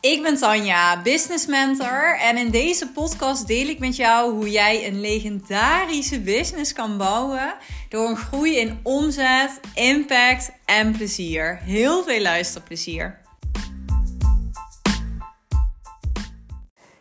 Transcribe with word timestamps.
Ik 0.00 0.22
ben 0.22 0.36
Tanja, 0.36 1.02
business 1.02 1.46
mentor 1.46 2.18
en 2.18 2.36
in 2.36 2.50
deze 2.50 2.92
podcast 2.92 3.46
deel 3.46 3.68
ik 3.68 3.78
met 3.78 3.96
jou 3.96 4.32
hoe 4.32 4.50
jij 4.50 4.86
een 4.86 5.00
legendarische 5.00 6.20
business 6.20 6.72
kan 6.72 6.98
bouwen 6.98 7.54
door 7.88 8.08
een 8.08 8.16
groei 8.16 8.56
in 8.56 8.80
omzet, 8.82 9.60
impact 9.74 10.52
en 10.64 10.92
plezier. 10.92 11.56
Heel 11.56 12.02
veel 12.02 12.20
luisterplezier. 12.20 13.20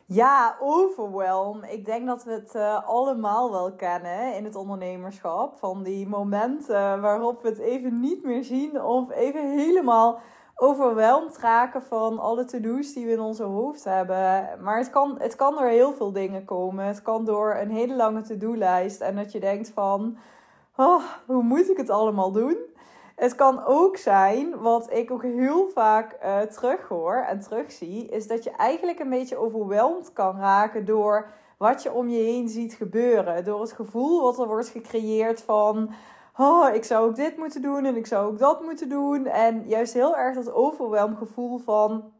Ja, 0.06 0.58
overwhelm. 0.62 1.64
Ik 1.64 1.86
denk 1.86 2.08
dat 2.08 2.24
we 2.24 2.32
het 2.32 2.56
uh, 2.56 2.88
allemaal 2.88 3.52
wel 3.52 3.74
kennen 3.74 4.36
in 4.36 4.44
het 4.44 4.56
ondernemerschap. 4.56 5.58
Van 5.60 5.84
die 5.84 6.08
momenten 6.08 7.02
waarop 7.02 7.42
we 7.42 7.50
het 7.50 7.60
even 7.60 8.00
niet 8.00 8.24
meer 8.24 8.44
zien 8.44 8.82
of 8.82 9.12
even 9.12 9.58
helemaal 9.58 10.22
overweldigd 10.62 11.38
raken 11.38 11.84
van 11.84 12.20
alle 12.20 12.46
to-do's 12.46 12.94
die 12.94 13.06
we 13.06 13.12
in 13.12 13.20
onze 13.20 13.44
hoofd 13.44 13.84
hebben. 13.84 14.50
Maar 14.62 14.78
het 14.78 14.90
kan, 14.90 15.16
het 15.20 15.36
kan 15.36 15.56
door 15.56 15.68
heel 15.68 15.94
veel 15.94 16.12
dingen 16.12 16.46
komen. 16.46 16.86
Het 16.86 17.02
kan 17.02 17.26
door 17.26 17.56
een 17.56 17.72
hele 17.72 17.96
lange 17.96 18.22
to-do-lijst 18.22 19.02
en 19.02 19.16
dat 19.16 19.32
je 19.32 19.40
denkt 19.40 19.70
van, 19.70 20.18
oh, 20.76 21.04
hoe 21.26 21.44
moet 21.44 21.70
ik 21.70 21.78
het 21.78 21.90
allemaal 21.90 22.32
doen? 22.32 22.58
Het 23.16 23.36
kan 23.36 23.66
ook 23.66 23.98
zijn, 23.98 24.60
wat 24.60 24.94
ik 24.94 25.12
ook 25.12 25.24
heel 25.24 25.70
vaak 25.70 26.18
uh, 26.24 26.40
terughoor 26.40 27.16
en 27.16 27.40
terugzie, 27.40 28.06
is 28.06 28.28
dat 28.28 28.44
je 28.44 28.52
eigenlijk 28.52 29.00
een 29.00 29.10
beetje 29.10 29.38
overweldigd 29.38 30.14
kan 30.14 30.40
raken 30.40 30.86
door 30.86 31.30
wat 31.58 31.84
je 31.84 31.92
om 31.92 32.10
je 32.10 32.22
heen 32.24 32.50
ziet 32.50 32.74
gebeuren. 32.74 33.44
Door 33.44 33.62
het 33.62 33.72
gevoel 33.72 34.22
wat 34.22 34.40
er 34.40 34.48
wordt 34.48 34.70
gecreëerd 34.70 35.42
van, 35.42 35.94
oh, 36.40 36.74
ik 36.74 36.84
zou 36.84 37.08
ook 37.08 37.16
dit 37.16 37.38
moeten 37.38 37.62
doen 37.62 37.86
en 37.86 37.96
ik 37.96 38.08
zou 38.08 38.28
ook 38.28 38.40
dat 38.40 38.62
moeten 38.62 38.90
doen. 38.90 39.26
En 39.26 39.64
juist 39.68 39.94
heel 39.94 40.18
erg 40.18 40.36
dat 40.36 40.54
overweldigd 40.54 41.18
gevoel 41.18 41.58
van, 41.58 42.12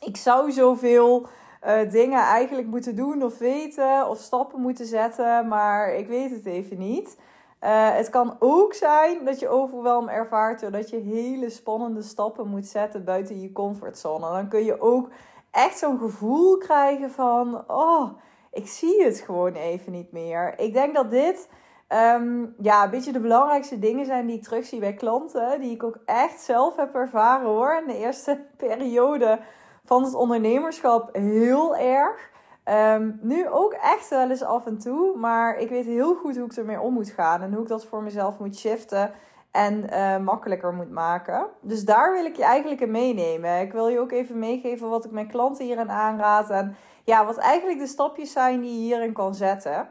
ik 0.00 0.16
zou 0.16 0.52
zoveel 0.52 1.26
uh, 1.66 1.90
dingen 1.90 2.20
eigenlijk 2.20 2.66
moeten 2.66 2.96
doen 2.96 3.22
of 3.22 3.38
weten 3.38 4.08
of 4.08 4.18
stappen 4.18 4.60
moeten 4.60 4.86
zetten, 4.86 5.48
maar 5.48 5.94
ik 5.94 6.08
weet 6.08 6.30
het 6.30 6.46
even 6.46 6.78
niet. 6.78 7.16
Uh, 7.64 7.94
het 7.94 8.10
kan 8.10 8.36
ook 8.38 8.74
zijn 8.74 9.24
dat 9.24 9.40
je 9.40 9.48
overweldigd 9.48 10.12
ervaart 10.12 10.60
doordat 10.60 10.90
je 10.90 10.96
hele 10.96 11.50
spannende 11.50 12.02
stappen 12.02 12.48
moet 12.48 12.66
zetten 12.66 13.04
buiten 13.04 13.40
je 13.40 13.52
comfortzone. 13.52 14.30
Dan 14.30 14.48
kun 14.48 14.64
je 14.64 14.80
ook 14.80 15.08
echt 15.50 15.78
zo'n 15.78 15.98
gevoel 15.98 16.58
krijgen 16.58 17.10
van: 17.10 17.64
oh, 17.66 18.10
ik 18.52 18.66
zie 18.66 19.02
het 19.04 19.18
gewoon 19.18 19.54
even 19.54 19.92
niet 19.92 20.12
meer. 20.12 20.58
Ik 20.58 20.72
denk 20.72 20.94
dat 20.94 21.10
dit 21.10 21.48
um, 21.88 22.54
ja, 22.58 22.84
een 22.84 22.90
beetje 22.90 23.12
de 23.12 23.20
belangrijkste 23.20 23.78
dingen 23.78 24.06
zijn 24.06 24.26
die 24.26 24.36
ik 24.36 24.42
terugzie 24.42 24.80
bij 24.80 24.94
klanten. 24.94 25.60
Die 25.60 25.72
ik 25.72 25.82
ook 25.82 25.98
echt 26.04 26.40
zelf 26.40 26.76
heb 26.76 26.94
ervaren 26.94 27.46
hoor. 27.46 27.78
In 27.80 27.86
de 27.86 27.98
eerste 27.98 28.44
periode 28.56 29.40
van 29.84 30.04
het 30.04 30.14
ondernemerschap 30.14 31.14
heel 31.16 31.76
erg. 31.76 32.32
Um, 32.64 33.18
nu 33.22 33.48
ook 33.48 33.72
echt 33.72 34.08
wel 34.08 34.30
eens 34.30 34.42
af 34.42 34.66
en 34.66 34.78
toe. 34.78 35.16
Maar 35.16 35.58
ik 35.58 35.68
weet 35.68 35.86
heel 35.86 36.14
goed 36.14 36.36
hoe 36.36 36.46
ik 36.46 36.56
ermee 36.56 36.80
om 36.80 36.92
moet 36.94 37.10
gaan. 37.10 37.42
En 37.42 37.52
hoe 37.52 37.62
ik 37.62 37.68
dat 37.68 37.84
voor 37.84 38.02
mezelf 38.02 38.38
moet 38.38 38.56
shiften. 38.56 39.12
En 39.50 39.84
uh, 39.92 40.18
makkelijker 40.18 40.72
moet 40.72 40.90
maken. 40.90 41.46
Dus 41.60 41.84
daar 41.84 42.12
wil 42.12 42.24
ik 42.24 42.36
je 42.36 42.44
eigenlijk 42.44 42.80
in 42.80 42.90
meenemen. 42.90 43.60
Ik 43.60 43.72
wil 43.72 43.88
je 43.88 44.00
ook 44.00 44.12
even 44.12 44.38
meegeven 44.38 44.88
wat 44.88 45.04
ik 45.04 45.10
mijn 45.10 45.28
klanten 45.28 45.64
hierin 45.64 45.90
aanraad. 45.90 46.50
En 46.50 46.76
ja, 47.04 47.24
wat 47.26 47.36
eigenlijk 47.36 47.78
de 47.78 47.86
stapjes 47.86 48.32
zijn 48.32 48.60
die 48.60 48.70
je 48.70 48.80
hierin 48.80 49.12
kan 49.12 49.34
zetten. 49.34 49.88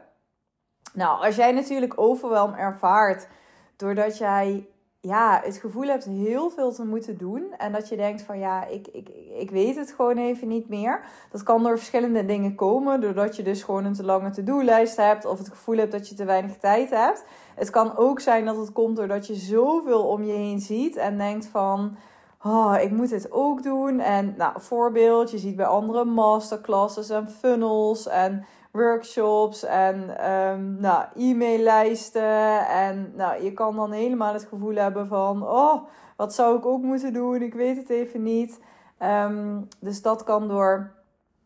Nou, 0.94 1.24
als 1.26 1.36
jij 1.36 1.52
natuurlijk 1.52 1.92
overwelm 1.96 2.54
ervaart. 2.54 3.28
Doordat 3.76 4.18
jij 4.18 4.68
ja, 5.00 5.40
het 5.44 5.56
gevoel 5.56 5.86
hebt 5.86 6.04
heel 6.04 6.50
veel 6.50 6.72
te 6.72 6.84
moeten 6.84 7.18
doen. 7.18 7.54
En 7.58 7.72
dat 7.72 7.88
je 7.88 7.96
denkt 7.96 8.22
van 8.22 8.38
ja, 8.38 8.66
ik, 8.66 8.88
ik, 8.92 9.08
ik 9.38 9.50
weet 9.50 9.76
het 9.76 9.92
gewoon 9.92 10.16
even 10.16 10.48
niet 10.48 10.68
meer. 10.68 11.00
Dat 11.30 11.42
kan 11.42 11.62
door 11.62 11.76
verschillende 11.76 12.24
dingen 12.24 12.54
komen. 12.54 13.00
Doordat 13.00 13.36
je 13.36 13.42
dus 13.42 13.62
gewoon 13.62 13.84
een 13.84 13.92
te 13.92 14.04
lange 14.04 14.30
to-do-lijst 14.30 14.96
hebt. 14.96 15.24
Of 15.24 15.38
het 15.38 15.48
gevoel 15.48 15.76
hebt 15.76 15.92
dat 15.92 16.08
je 16.08 16.14
te 16.14 16.24
weinig 16.24 16.56
tijd 16.56 16.90
hebt. 16.90 17.24
Het 17.54 17.70
kan 17.70 17.96
ook 17.96 18.20
zijn 18.20 18.44
dat 18.44 18.56
het 18.56 18.72
komt 18.72 18.96
doordat 18.96 19.26
je 19.26 19.34
zoveel 19.34 20.02
om 20.08 20.24
je 20.24 20.32
heen 20.32 20.60
ziet. 20.60 20.96
En 20.96 21.18
denkt 21.18 21.46
van... 21.46 21.96
Oh, 22.42 22.76
ik 22.80 22.90
moet 22.90 23.08
dit 23.08 23.32
ook 23.32 23.62
doen. 23.62 24.00
En 24.00 24.34
nou, 24.36 24.60
voorbeeld, 24.60 25.30
je 25.30 25.38
ziet 25.38 25.56
bij 25.56 25.66
andere 25.66 26.04
masterclasses 26.04 27.10
en 27.10 27.30
funnels 27.30 28.06
en 28.06 28.44
workshops 28.74 29.64
en 29.64 30.30
um, 30.30 30.80
nou, 30.80 31.04
e-maillijsten. 31.16 32.66
En 32.68 33.12
nou, 33.16 33.42
je 33.42 33.52
kan 33.52 33.76
dan 33.76 33.92
helemaal 33.92 34.32
het 34.32 34.44
gevoel 34.44 34.74
hebben 34.74 35.06
van, 35.06 35.48
oh, 35.48 35.82
wat 36.16 36.34
zou 36.34 36.58
ik 36.58 36.66
ook 36.66 36.82
moeten 36.82 37.12
doen? 37.12 37.42
Ik 37.42 37.54
weet 37.54 37.76
het 37.76 37.90
even 37.90 38.22
niet. 38.22 38.60
Um, 39.02 39.68
dus 39.80 40.02
dat 40.02 40.24
kan, 40.24 40.48
door, 40.48 40.92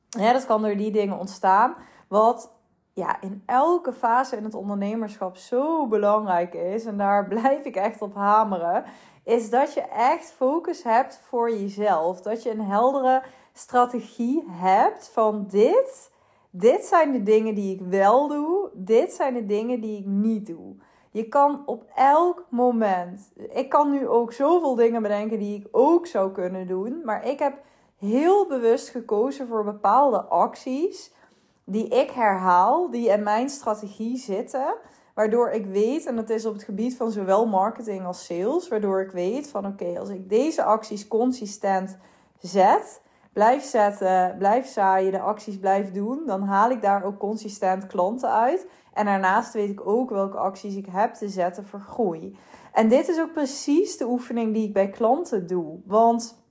ja, 0.09 0.33
dat 0.33 0.47
kan 0.47 0.63
door 0.63 0.77
die 0.77 0.91
dingen 0.91 1.19
ontstaan. 1.19 1.75
Wat 2.09 2.53
ja, 2.93 3.21
in 3.21 3.43
elke 3.47 3.93
fase 3.93 4.37
in 4.37 4.45
het 4.45 4.55
ondernemerschap 4.55 5.37
zo 5.37 5.87
belangrijk 5.87 6.55
is, 6.55 6.85
en 6.85 6.97
daar 6.97 7.27
blijf 7.35 7.65
ik 7.65 7.77
echt 7.77 8.03
op 8.03 8.15
hameren, 8.15 8.85
is 9.25 9.51
dat 9.51 9.75
je 9.75 9.83
echt 9.83 10.33
focus 10.33 10.83
hebt 10.83 11.21
voor 11.23 11.51
jezelf. 11.51 12.21
Dat 12.21 12.43
je 12.43 12.51
een 12.51 12.65
heldere 12.65 13.23
strategie 13.53 14.45
hebt 14.49 15.11
van 15.13 15.47
dit 15.49 16.11
dit 16.51 16.85
zijn 16.85 17.13
de 17.13 17.23
dingen 17.23 17.55
die 17.55 17.75
ik 17.75 17.81
wel 17.81 18.29
doe. 18.29 18.71
Dit 18.75 19.13
zijn 19.13 19.35
de 19.35 19.47
dingen 19.47 19.81
die 19.81 19.99
ik 19.99 20.07
niet 20.07 20.47
doe. 20.47 20.75
Je 21.11 21.29
kan 21.29 21.63
op 21.67 21.85
elk 21.95 22.47
moment. 22.51 23.33
Ik 23.51 23.69
kan 23.69 23.91
nu 23.91 24.09
ook 24.09 24.33
zoveel 24.33 24.75
dingen 24.75 25.03
bedenken 25.03 25.39
die 25.39 25.61
ik 25.61 25.69
ook 25.71 26.07
zou 26.07 26.33
kunnen 26.33 26.67
doen. 26.67 27.01
Maar 27.05 27.27
ik 27.27 27.39
heb 27.39 27.59
heel 27.97 28.47
bewust 28.47 28.89
gekozen 28.89 29.47
voor 29.47 29.65
bepaalde 29.65 30.23
acties. 30.23 31.13
Die 31.65 31.89
ik 31.89 32.11
herhaal, 32.11 32.91
die 32.91 33.09
in 33.09 33.23
mijn 33.23 33.49
strategie 33.49 34.17
zitten. 34.17 34.75
Waardoor 35.15 35.51
ik 35.51 35.67
weet, 35.67 36.07
en 36.07 36.17
dat 36.17 36.31
is 36.31 36.47
op 36.47 36.53
het 36.53 36.63
gebied 36.63 36.97
van 36.97 37.11
zowel 37.11 37.47
marketing 37.47 38.07
als 38.07 38.25
sales. 38.25 38.69
Waardoor 38.69 39.01
ik 39.01 39.11
weet 39.11 39.49
van 39.49 39.67
oké, 39.67 39.99
als 39.99 40.09
ik 40.09 40.29
deze 40.29 40.63
acties 40.63 41.09
consistent 41.09 41.99
zet 42.39 43.01
blijf 43.33 43.63
zetten, 43.63 44.35
blijf 44.39 44.67
zaaien, 44.67 45.13
de 45.13 45.21
acties 45.21 45.59
blijf 45.59 45.91
doen, 45.91 46.23
dan 46.27 46.43
haal 46.43 46.71
ik 46.71 46.83
daar 46.83 47.05
ook 47.05 47.19
consistent 47.19 47.87
klanten 47.87 48.31
uit. 48.33 48.67
En 48.93 49.05
daarnaast 49.05 49.53
weet 49.53 49.71
ik 49.71 49.87
ook 49.87 50.11
welke 50.11 50.37
acties 50.37 50.77
ik 50.77 50.87
heb 50.91 51.15
te 51.15 51.29
zetten 51.29 51.67
voor 51.67 51.81
groei. 51.81 52.37
En 52.73 52.89
dit 52.89 53.09
is 53.09 53.21
ook 53.21 53.33
precies 53.33 53.97
de 53.97 54.07
oefening 54.07 54.55
die 54.55 54.67
ik 54.67 54.73
bij 54.73 54.89
klanten 54.89 55.47
doe. 55.47 55.81
Want 55.85 56.43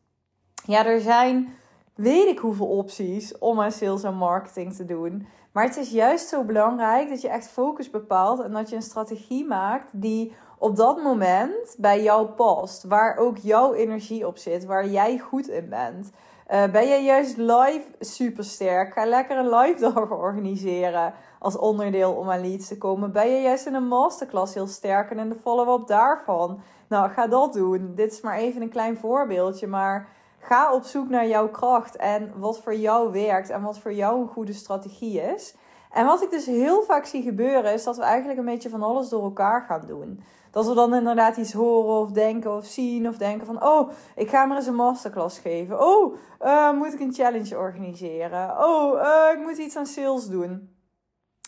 ja, 0.66 0.86
er 0.86 1.00
zijn 1.00 1.56
weet 1.98 2.28
ik 2.28 2.40
hoeveel 2.40 2.68
opties 2.68 3.38
om 3.38 3.62
aan 3.62 3.72
sales 3.72 4.04
en 4.04 4.16
marketing 4.16 4.74
te 4.74 4.86
doen. 4.86 5.28
Maar 5.52 5.64
het 5.64 5.78
is 5.78 5.92
juist 5.92 6.28
zo 6.28 6.44
belangrijk 6.44 7.10
dat 7.10 7.22
je 7.22 7.30
echt 7.30 7.48
focus 7.48 7.90
bepaalt 7.90 8.40
en 8.40 8.52
dat 8.52 8.70
je 8.70 8.76
een 8.76 8.82
strategie 8.82 9.46
maakt 9.46 9.90
die 9.94 10.34
op 10.58 10.76
dat 10.76 11.04
moment 11.04 11.76
bij 11.78 12.04
jou 12.04 12.28
past. 12.28 12.84
Waar 12.84 13.18
ook 13.18 13.38
jouw 13.38 13.74
energie 13.74 14.28
op 14.28 14.38
zit, 14.38 14.66
waar 14.66 14.88
jij 14.88 15.18
goed 15.18 15.48
in 15.48 15.70
bent. 15.70 16.12
Uh, 16.52 16.72
ben 16.72 16.88
je 16.88 17.04
juist 17.04 17.38
live 17.38 17.84
super 18.00 18.44
sterk? 18.44 18.94
Ga 18.94 19.06
lekker 19.06 19.38
een 19.38 19.50
live 19.50 19.80
dag 19.94 20.12
organiseren 20.12 21.14
als 21.40 21.58
onderdeel 21.58 22.14
om 22.14 22.30
aan 22.30 22.42
leads 22.42 22.68
te 22.68 22.78
komen. 22.78 23.12
Ben 23.12 23.30
je 23.30 23.42
juist 23.42 23.66
in 23.66 23.74
een 23.74 23.88
masterclass 23.88 24.54
heel 24.54 24.68
sterk 24.68 25.12
en 25.12 25.20
in 25.20 25.30
de 25.30 25.36
follow-up 25.36 25.88
daarvan? 25.88 26.60
Nou, 26.88 27.10
ga 27.10 27.28
dat 27.28 27.54
doen. 27.54 27.92
Dit 27.96 28.12
is 28.12 28.22
maar 28.22 28.38
even 28.38 28.62
een 28.62 28.70
klein 28.70 28.98
voorbeeldje, 28.98 29.68
maar 29.68 30.08
ga 30.40 30.74
op 30.74 30.84
zoek 30.84 31.10
naar 31.10 31.28
jouw 31.28 31.50
kracht 31.50 31.96
en 31.96 32.32
wat 32.36 32.60
voor 32.60 32.76
jou 32.76 33.12
werkt 33.12 33.50
en 33.50 33.62
wat 33.62 33.80
voor 33.80 33.94
jou 33.94 34.22
een 34.22 34.28
goede 34.28 34.54
strategie 34.54 35.22
is. 35.22 35.56
En 35.92 36.06
wat 36.06 36.22
ik 36.22 36.30
dus 36.30 36.46
heel 36.46 36.82
vaak 36.84 37.06
zie 37.06 37.24
gebeuren, 37.24 37.74
is 37.74 37.84
dat 37.84 37.98
we 37.98 38.04
eigenlijk 38.04 38.40
een 38.40 38.46
beetje 38.46 38.70
van 38.70 38.84
alles 38.84 39.10
door 39.10 39.24
elkaar 39.24 39.62
gaan 39.62 39.86
doen. 39.86 40.24
Dat 40.52 40.68
we 40.68 40.74
dan 40.74 40.94
inderdaad 40.94 41.38
iets 41.38 41.54
horen 41.54 42.02
of 42.02 42.12
denken 42.12 42.56
of 42.56 42.66
zien 42.66 43.08
of 43.08 43.18
denken 43.18 43.46
van... 43.46 43.64
Oh, 43.64 43.90
ik 44.16 44.30
ga 44.30 44.46
maar 44.46 44.58
eens 44.58 44.68
een 44.68 44.76
masterclass 44.76 45.40
geven. 45.40 45.82
Oh, 45.82 46.16
uh, 46.42 46.72
moet 46.72 46.94
ik 46.94 47.00
een 47.00 47.14
challenge 47.14 47.58
organiseren? 47.58 48.50
Oh, 48.66 49.02
uh, 49.02 49.32
ik 49.34 49.40
moet 49.40 49.58
iets 49.58 49.76
aan 49.76 49.86
sales 49.86 50.28
doen. 50.28 50.76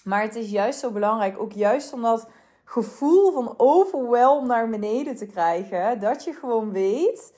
Maar 0.04 0.22
het 0.22 0.36
is 0.36 0.50
juist 0.52 0.80
zo 0.80 0.92
belangrijk, 0.92 1.40
ook 1.40 1.52
juist 1.52 1.94
om 1.94 2.02
dat 2.02 2.28
gevoel 2.66 3.31
van 3.31 3.54
overwhelm 3.58 4.48
naar 4.48 4.69
beneden 4.69 5.16
te 5.16 5.25
krijgen. 5.25 6.00
Dat 6.00 6.24
je 6.24 6.34
gewoon 6.34 6.72
weet, 6.72 7.34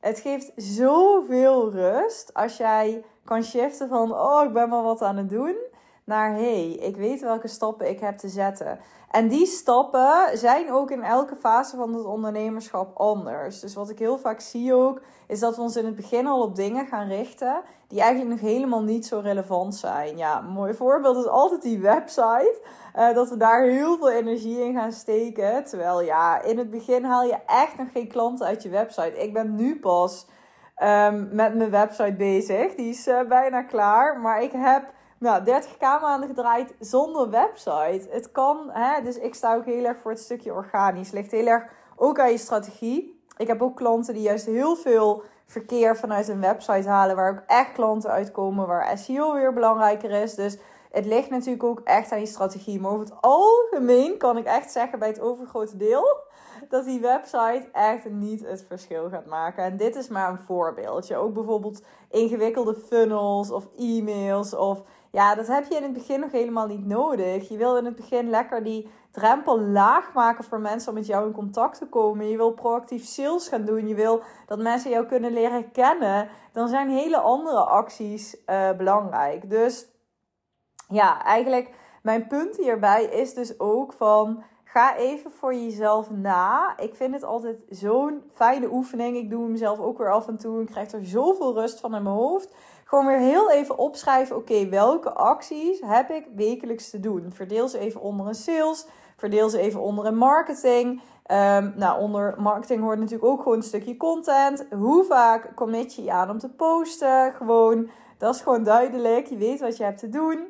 het 0.00 0.18
geeft 0.18 0.52
zoveel 0.56 1.70
rust 1.70 2.34
als 2.34 2.56
jij 2.56 3.04
kan 3.24 3.44
shiften 3.44 3.88
van... 3.88 4.12
Oh, 4.12 4.44
ik 4.44 4.52
ben 4.52 4.70
wel 4.70 4.82
wat 4.82 5.02
aan 5.02 5.16
het 5.16 5.28
doen 5.28 5.56
naar 6.10 6.32
hey, 6.32 6.70
ik 6.70 6.96
weet 6.96 7.20
welke 7.20 7.48
stappen 7.48 7.88
ik 7.88 8.00
heb 8.00 8.18
te 8.18 8.28
zetten. 8.28 8.78
En 9.10 9.28
die 9.28 9.46
stappen 9.46 10.38
zijn 10.38 10.72
ook 10.72 10.90
in 10.90 11.02
elke 11.02 11.36
fase 11.36 11.76
van 11.76 11.94
het 11.94 12.04
ondernemerschap 12.04 12.96
anders. 12.96 13.60
Dus 13.60 13.74
wat 13.74 13.90
ik 13.90 13.98
heel 13.98 14.18
vaak 14.18 14.40
zie 14.40 14.74
ook, 14.74 15.00
is 15.26 15.40
dat 15.40 15.56
we 15.56 15.62
ons 15.62 15.76
in 15.76 15.84
het 15.84 15.96
begin 15.96 16.26
al 16.26 16.42
op 16.42 16.56
dingen 16.56 16.86
gaan 16.86 17.08
richten 17.08 17.62
die 17.88 18.00
eigenlijk 18.00 18.30
nog 18.30 18.50
helemaal 18.50 18.82
niet 18.82 19.06
zo 19.06 19.18
relevant 19.18 19.74
zijn. 19.74 20.16
Ja, 20.16 20.38
een 20.38 20.52
mooi 20.52 20.74
voorbeeld 20.74 21.16
is 21.16 21.26
altijd 21.26 21.62
die 21.62 21.80
website. 21.80 22.60
Uh, 22.96 23.14
dat 23.14 23.28
we 23.28 23.36
daar 23.36 23.62
heel 23.62 23.96
veel 23.96 24.10
energie 24.10 24.64
in 24.64 24.74
gaan 24.74 24.92
steken. 24.92 25.64
Terwijl 25.64 26.00
ja, 26.00 26.42
in 26.42 26.58
het 26.58 26.70
begin 26.70 27.04
haal 27.04 27.24
je 27.24 27.38
echt 27.46 27.78
nog 27.78 27.92
geen 27.92 28.08
klanten 28.08 28.46
uit 28.46 28.62
je 28.62 28.68
website. 28.68 29.22
Ik 29.22 29.32
ben 29.32 29.54
nu 29.54 29.78
pas 29.78 30.26
um, 30.82 31.28
met 31.32 31.54
mijn 31.54 31.70
website 31.70 32.14
bezig. 32.14 32.74
Die 32.74 32.88
is 32.88 33.08
uh, 33.08 33.20
bijna 33.28 33.62
klaar. 33.62 34.20
Maar 34.20 34.42
ik 34.42 34.52
heb 34.52 34.92
nou, 35.20 35.44
30k 35.44 36.00
maanden 36.00 36.28
gedraaid 36.28 36.74
zonder 36.78 37.30
website. 37.30 38.06
Het 38.10 38.32
kan, 38.32 38.70
hè, 38.70 39.02
dus 39.02 39.18
ik 39.18 39.34
sta 39.34 39.54
ook 39.54 39.64
heel 39.64 39.84
erg 39.84 39.98
voor 39.98 40.10
het 40.10 40.20
stukje 40.20 40.52
organisch. 40.52 41.10
Ligt 41.10 41.30
heel 41.30 41.46
erg 41.46 41.64
ook 41.96 42.18
aan 42.20 42.30
je 42.30 42.38
strategie. 42.38 43.22
Ik 43.36 43.46
heb 43.46 43.62
ook 43.62 43.76
klanten 43.76 44.14
die 44.14 44.22
juist 44.22 44.46
heel 44.46 44.76
veel 44.76 45.22
verkeer 45.46 45.96
vanuit 45.96 46.28
een 46.28 46.40
website 46.40 46.88
halen. 46.88 47.16
Waar 47.16 47.30
ook 47.30 47.42
echt 47.46 47.72
klanten 47.72 48.10
uitkomen. 48.10 48.66
Waar 48.66 48.98
SEO 48.98 49.32
weer 49.34 49.52
belangrijker 49.52 50.10
is. 50.10 50.34
Dus 50.34 50.58
het 50.90 51.06
ligt 51.06 51.30
natuurlijk 51.30 51.64
ook 51.64 51.80
echt 51.84 52.12
aan 52.12 52.20
je 52.20 52.26
strategie. 52.26 52.80
Maar 52.80 52.90
over 52.90 53.04
het 53.04 53.20
algemeen 53.20 54.18
kan 54.18 54.36
ik 54.36 54.44
echt 54.44 54.72
zeggen 54.72 54.98
bij 54.98 55.08
het 55.08 55.20
overgrote 55.20 55.76
deel 55.76 56.28
dat 56.68 56.84
die 56.84 57.00
website 57.00 57.68
echt 57.72 58.10
niet 58.10 58.46
het 58.46 58.64
verschil 58.68 59.08
gaat 59.08 59.26
maken. 59.26 59.64
En 59.64 59.76
dit 59.76 59.96
is 59.96 60.08
maar 60.08 60.30
een 60.30 60.38
voorbeeldje. 60.38 61.16
Ook 61.16 61.34
bijvoorbeeld 61.34 61.82
ingewikkelde 62.10 62.74
funnels 62.74 63.50
of 63.50 63.68
e-mails 63.76 64.54
of 64.54 64.82
ja, 65.10 65.34
dat 65.34 65.46
heb 65.46 65.64
je 65.68 65.76
in 65.76 65.82
het 65.82 65.92
begin 65.92 66.20
nog 66.20 66.32
helemaal 66.32 66.66
niet 66.66 66.86
nodig. 66.86 67.48
Je 67.48 67.56
wil 67.56 67.76
in 67.76 67.84
het 67.84 67.96
begin 67.96 68.30
lekker 68.30 68.62
die 68.62 68.90
drempel 69.10 69.60
laag 69.60 70.12
maken 70.12 70.44
voor 70.44 70.60
mensen 70.60 70.88
om 70.88 70.94
met 70.94 71.06
jou 71.06 71.26
in 71.26 71.32
contact 71.32 71.78
te 71.78 71.86
komen. 71.86 72.28
Je 72.28 72.36
wil 72.36 72.52
proactief 72.52 73.04
sales 73.04 73.48
gaan 73.48 73.64
doen. 73.64 73.88
Je 73.88 73.94
wil 73.94 74.22
dat 74.46 74.58
mensen 74.58 74.90
jou 74.90 75.06
kunnen 75.06 75.32
leren 75.32 75.70
kennen. 75.70 76.28
Dan 76.52 76.68
zijn 76.68 76.90
hele 76.90 77.18
andere 77.18 77.64
acties 77.64 78.36
uh, 78.46 78.72
belangrijk. 78.72 79.50
Dus 79.50 79.86
ja, 80.88 81.24
eigenlijk 81.24 81.70
mijn 82.02 82.26
punt 82.26 82.56
hierbij 82.56 83.04
is 83.04 83.34
dus 83.34 83.60
ook 83.60 83.92
van 83.92 84.44
ga 84.64 84.96
even 84.96 85.30
voor 85.30 85.54
jezelf 85.54 86.10
na. 86.10 86.78
Ik 86.78 86.94
vind 86.94 87.14
het 87.14 87.24
altijd 87.24 87.56
zo'n 87.68 88.22
fijne 88.32 88.72
oefening. 88.72 89.16
Ik 89.16 89.30
doe 89.30 89.44
hem 89.44 89.56
zelf 89.56 89.78
ook 89.78 89.98
weer 89.98 90.12
af 90.12 90.28
en 90.28 90.38
toe. 90.38 90.60
Ik 90.60 90.66
krijg 90.66 90.92
er 90.92 91.06
zoveel 91.06 91.54
rust 91.54 91.80
van 91.80 91.94
in 91.94 92.02
mijn 92.02 92.14
hoofd. 92.14 92.54
Gewoon 92.90 93.06
weer 93.06 93.18
heel 93.18 93.50
even 93.50 93.78
opschrijven. 93.78 94.36
Oké, 94.36 94.68
welke 94.68 95.12
acties 95.12 95.80
heb 95.80 96.10
ik 96.10 96.26
wekelijks 96.34 96.90
te 96.90 97.00
doen? 97.00 97.32
Verdeel 97.32 97.68
ze 97.68 97.78
even 97.78 98.00
onder 98.00 98.26
een 98.26 98.34
sales. 98.34 98.86
Verdeel 99.16 99.48
ze 99.48 99.58
even 99.58 99.80
onder 99.80 100.06
een 100.06 100.16
marketing. 100.16 101.02
Um, 101.26 101.72
nou, 101.76 102.00
onder 102.00 102.34
marketing 102.38 102.80
hoort 102.80 102.98
natuurlijk 102.98 103.30
ook 103.30 103.42
gewoon 103.42 103.56
een 103.56 103.62
stukje 103.62 103.96
content. 103.96 104.66
Hoe 104.70 105.04
vaak 105.04 105.54
commit 105.54 105.94
je 105.94 106.02
je 106.02 106.12
aan 106.12 106.30
om 106.30 106.38
te 106.38 106.48
posten? 106.48 107.32
Gewoon, 107.32 107.90
dat 108.18 108.34
is 108.34 108.40
gewoon 108.40 108.62
duidelijk. 108.64 109.26
Je 109.26 109.36
weet 109.36 109.60
wat 109.60 109.76
je 109.76 109.84
hebt 109.84 109.98
te 109.98 110.08
doen. 110.08 110.46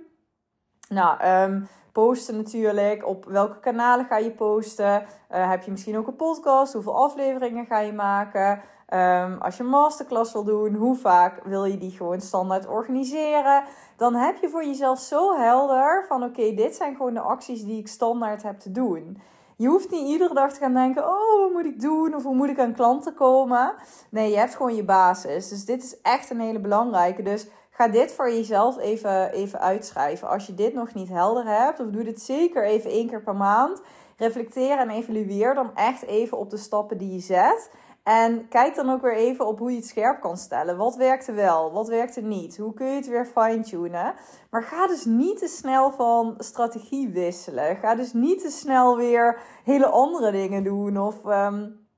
Nou, 0.88 1.24
um, 1.50 1.68
posten 1.92 2.36
natuurlijk. 2.36 3.06
Op 3.06 3.24
welke 3.24 3.60
kanalen 3.60 4.04
ga 4.04 4.16
je 4.16 4.30
posten? 4.30 4.94
Uh, 4.94 5.50
heb 5.50 5.62
je 5.62 5.70
misschien 5.70 5.96
ook 5.96 6.06
een 6.06 6.16
podcast? 6.16 6.72
Hoeveel 6.72 6.96
afleveringen 6.96 7.66
ga 7.66 7.78
je 7.78 7.92
maken? 7.92 8.62
Um, 8.94 9.38
als 9.40 9.56
je 9.56 9.62
een 9.62 9.68
masterclass 9.68 10.32
wil 10.32 10.44
doen, 10.44 10.74
hoe 10.74 10.96
vaak 10.96 11.44
wil 11.44 11.64
je 11.64 11.78
die 11.78 11.90
gewoon 11.90 12.20
standaard 12.20 12.66
organiseren? 12.66 13.64
Dan 13.96 14.14
heb 14.14 14.36
je 14.36 14.48
voor 14.48 14.64
jezelf 14.64 14.98
zo 14.98 15.36
helder 15.36 16.04
van 16.08 16.22
oké, 16.22 16.54
dit 16.54 16.74
zijn 16.74 16.96
gewoon 16.96 17.14
de 17.14 17.20
acties 17.20 17.64
die 17.64 17.78
ik 17.78 17.88
standaard 17.88 18.42
heb 18.42 18.58
te 18.58 18.70
doen. 18.70 19.18
Je 19.56 19.68
hoeft 19.68 19.90
niet 19.90 20.08
iedere 20.08 20.34
dag 20.34 20.52
te 20.52 20.60
gaan 20.60 20.74
denken: 20.74 21.04
oh, 21.04 21.40
wat 21.42 21.52
moet 21.52 21.64
ik 21.64 21.80
doen? 21.80 22.14
Of 22.14 22.22
hoe 22.22 22.34
moet 22.34 22.48
ik 22.48 22.58
aan 22.58 22.74
klanten 22.74 23.14
komen? 23.14 23.74
Nee, 24.10 24.30
je 24.30 24.36
hebt 24.36 24.54
gewoon 24.54 24.74
je 24.74 24.84
basis. 24.84 25.48
Dus 25.48 25.64
dit 25.64 25.82
is 25.82 26.00
echt 26.00 26.30
een 26.30 26.40
hele 26.40 26.60
belangrijke. 26.60 27.22
Dus 27.22 27.46
ga 27.80 27.88
dit 27.88 28.12
voor 28.12 28.30
jezelf 28.30 28.78
even, 28.78 29.32
even 29.32 29.60
uitschrijven. 29.60 30.28
Als 30.28 30.46
je 30.46 30.54
dit 30.54 30.74
nog 30.74 30.94
niet 30.94 31.08
helder 31.08 31.44
hebt, 31.46 31.80
of 31.80 31.86
doe 31.86 32.04
dit 32.04 32.20
zeker 32.22 32.64
even 32.64 32.90
één 32.90 33.08
keer 33.08 33.22
per 33.22 33.36
maand. 33.36 33.82
Reflecteer 34.16 34.78
en 34.78 34.90
evalueer 34.90 35.54
dan 35.54 35.74
echt 35.74 36.02
even 36.02 36.38
op 36.38 36.50
de 36.50 36.56
stappen 36.56 36.98
die 36.98 37.12
je 37.12 37.20
zet. 37.20 37.70
En 38.02 38.48
kijk 38.48 38.74
dan 38.74 38.90
ook 38.90 39.02
weer 39.02 39.16
even 39.16 39.46
op 39.46 39.58
hoe 39.58 39.70
je 39.70 39.76
het 39.76 39.86
scherp 39.86 40.20
kan 40.20 40.36
stellen. 40.36 40.76
Wat 40.76 40.96
werkte 40.96 41.32
wel? 41.32 41.72
Wat 41.72 41.88
werkte 41.88 42.20
niet? 42.20 42.56
Hoe 42.56 42.74
kun 42.74 42.86
je 42.86 42.96
het 42.96 43.08
weer 43.08 43.26
fine-tunen? 43.26 44.14
Maar 44.50 44.62
ga 44.62 44.86
dus 44.86 45.04
niet 45.04 45.38
te 45.38 45.48
snel 45.48 45.90
van 45.90 46.34
strategie 46.38 47.08
wisselen. 47.08 47.76
Ga 47.76 47.94
dus 47.94 48.12
niet 48.12 48.40
te 48.40 48.50
snel 48.50 48.96
weer 48.96 49.40
hele 49.64 49.86
andere 49.86 50.30
dingen 50.30 50.64
doen. 50.64 50.98
Of 50.98 51.24
um, 51.24 51.88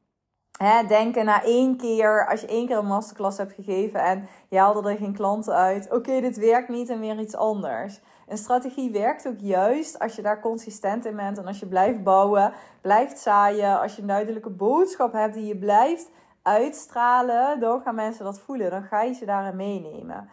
hè, 0.63 0.87
denken 0.87 1.25
na 1.25 1.43
één 1.43 1.77
keer, 1.77 2.27
als 2.29 2.41
je 2.41 2.47
één 2.47 2.67
keer 2.67 2.77
een 2.77 2.87
masterclass 2.87 3.39
hebt 3.39 3.53
gegeven 3.53 4.01
en 4.01 4.29
je 4.49 4.59
haalde 4.59 4.91
er 4.91 4.97
geen 4.97 5.15
klanten 5.15 5.55
uit. 5.55 5.93
Oké, 5.93 6.21
dit 6.21 6.37
werkt 6.37 6.69
niet 6.69 6.89
en 6.89 7.01
weer 7.01 7.19
iets 7.19 7.37
anders. 7.37 8.01
Een 8.29 8.39
strategie 8.39 8.91
werkt 8.91 9.29
ook 9.29 9.39
juist 9.39 9.99
als 9.99 10.17
je 10.17 10.23
daar 10.23 10.41
consistent 10.41 11.05
in 11.05 11.17
bent 11.17 11.39
en 11.39 11.47
als 11.47 11.61
je 11.61 11.67
blijft 11.67 12.03
bouwen, 12.03 12.53
blijft 12.81 13.19
zaaien, 13.19 13.81
als 13.81 13.95
je 13.95 14.01
een 14.01 14.09
duidelijke 14.09 14.51
boodschap 14.51 15.13
hebt 15.13 15.35
die 15.35 15.47
je 15.47 15.57
blijft 15.57 16.11
uitstralen, 16.43 17.61
dan 17.61 17.81
gaan 17.81 17.95
mensen 17.95 18.25
dat 18.25 18.41
voelen. 18.41 18.71
Dan 18.71 18.83
ga 18.83 19.03
je 19.03 19.13
ze 19.13 19.25
daarin 19.25 19.57
meenemen. 19.57 20.29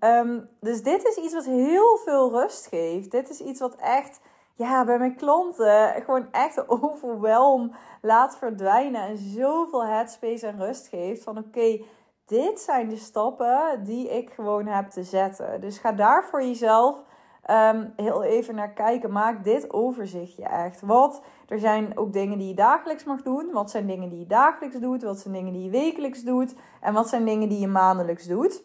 Um, 0.00 0.48
dus 0.60 0.82
dit 0.82 1.04
is 1.04 1.16
iets 1.16 1.34
wat 1.34 1.44
heel 1.44 1.98
veel 2.04 2.30
rust 2.30 2.66
geeft. 2.66 3.10
Dit 3.10 3.30
is 3.30 3.40
iets 3.40 3.60
wat 3.60 3.76
echt 3.76 4.20
ja, 4.60 4.84
bij 4.84 4.98
mijn 4.98 5.16
klanten 5.16 6.02
gewoon 6.04 6.26
echt 6.32 6.68
overwelm 6.68 7.72
laat 8.00 8.36
verdwijnen. 8.36 9.02
En 9.02 9.18
zoveel 9.18 9.86
headspace 9.86 10.46
en 10.46 10.58
rust 10.58 10.86
geeft. 10.86 11.22
Van 11.22 11.38
oké, 11.38 11.80
dit 12.26 12.60
zijn 12.60 12.88
de 12.88 12.96
stappen 12.96 13.84
die 13.84 14.08
ik 14.08 14.30
gewoon 14.30 14.66
heb 14.66 14.90
te 14.90 15.02
zetten. 15.02 15.60
Dus 15.60 15.78
ga 15.78 15.92
daar 15.92 16.24
voor 16.24 16.42
jezelf 16.42 17.02
Ehm, 17.50 17.86
heel 17.96 18.22
even 18.22 18.54
naar 18.54 18.72
kijken. 18.72 19.12
Maak 19.12 19.44
dit 19.44 19.72
overzichtje 19.72 20.44
echt. 20.44 20.80
Wat, 20.80 21.22
er 21.48 21.58
zijn 21.58 21.98
ook 21.98 22.12
dingen 22.12 22.38
die 22.38 22.48
je 22.48 22.54
dagelijks 22.54 23.04
mag 23.04 23.22
doen. 23.22 23.50
Wat 23.52 23.70
zijn 23.70 23.86
dingen 23.86 24.08
die 24.08 24.18
je 24.18 24.26
dagelijks 24.26 24.76
doet? 24.76 25.02
Wat 25.02 25.18
zijn 25.18 25.34
dingen 25.34 25.52
die 25.52 25.62
je 25.62 25.70
wekelijks 25.70 26.22
doet? 26.22 26.54
En 26.80 26.94
wat 26.94 27.08
zijn 27.08 27.24
dingen 27.24 27.48
die 27.48 27.60
je 27.60 27.66
maandelijks 27.66 28.26
doet? 28.26 28.62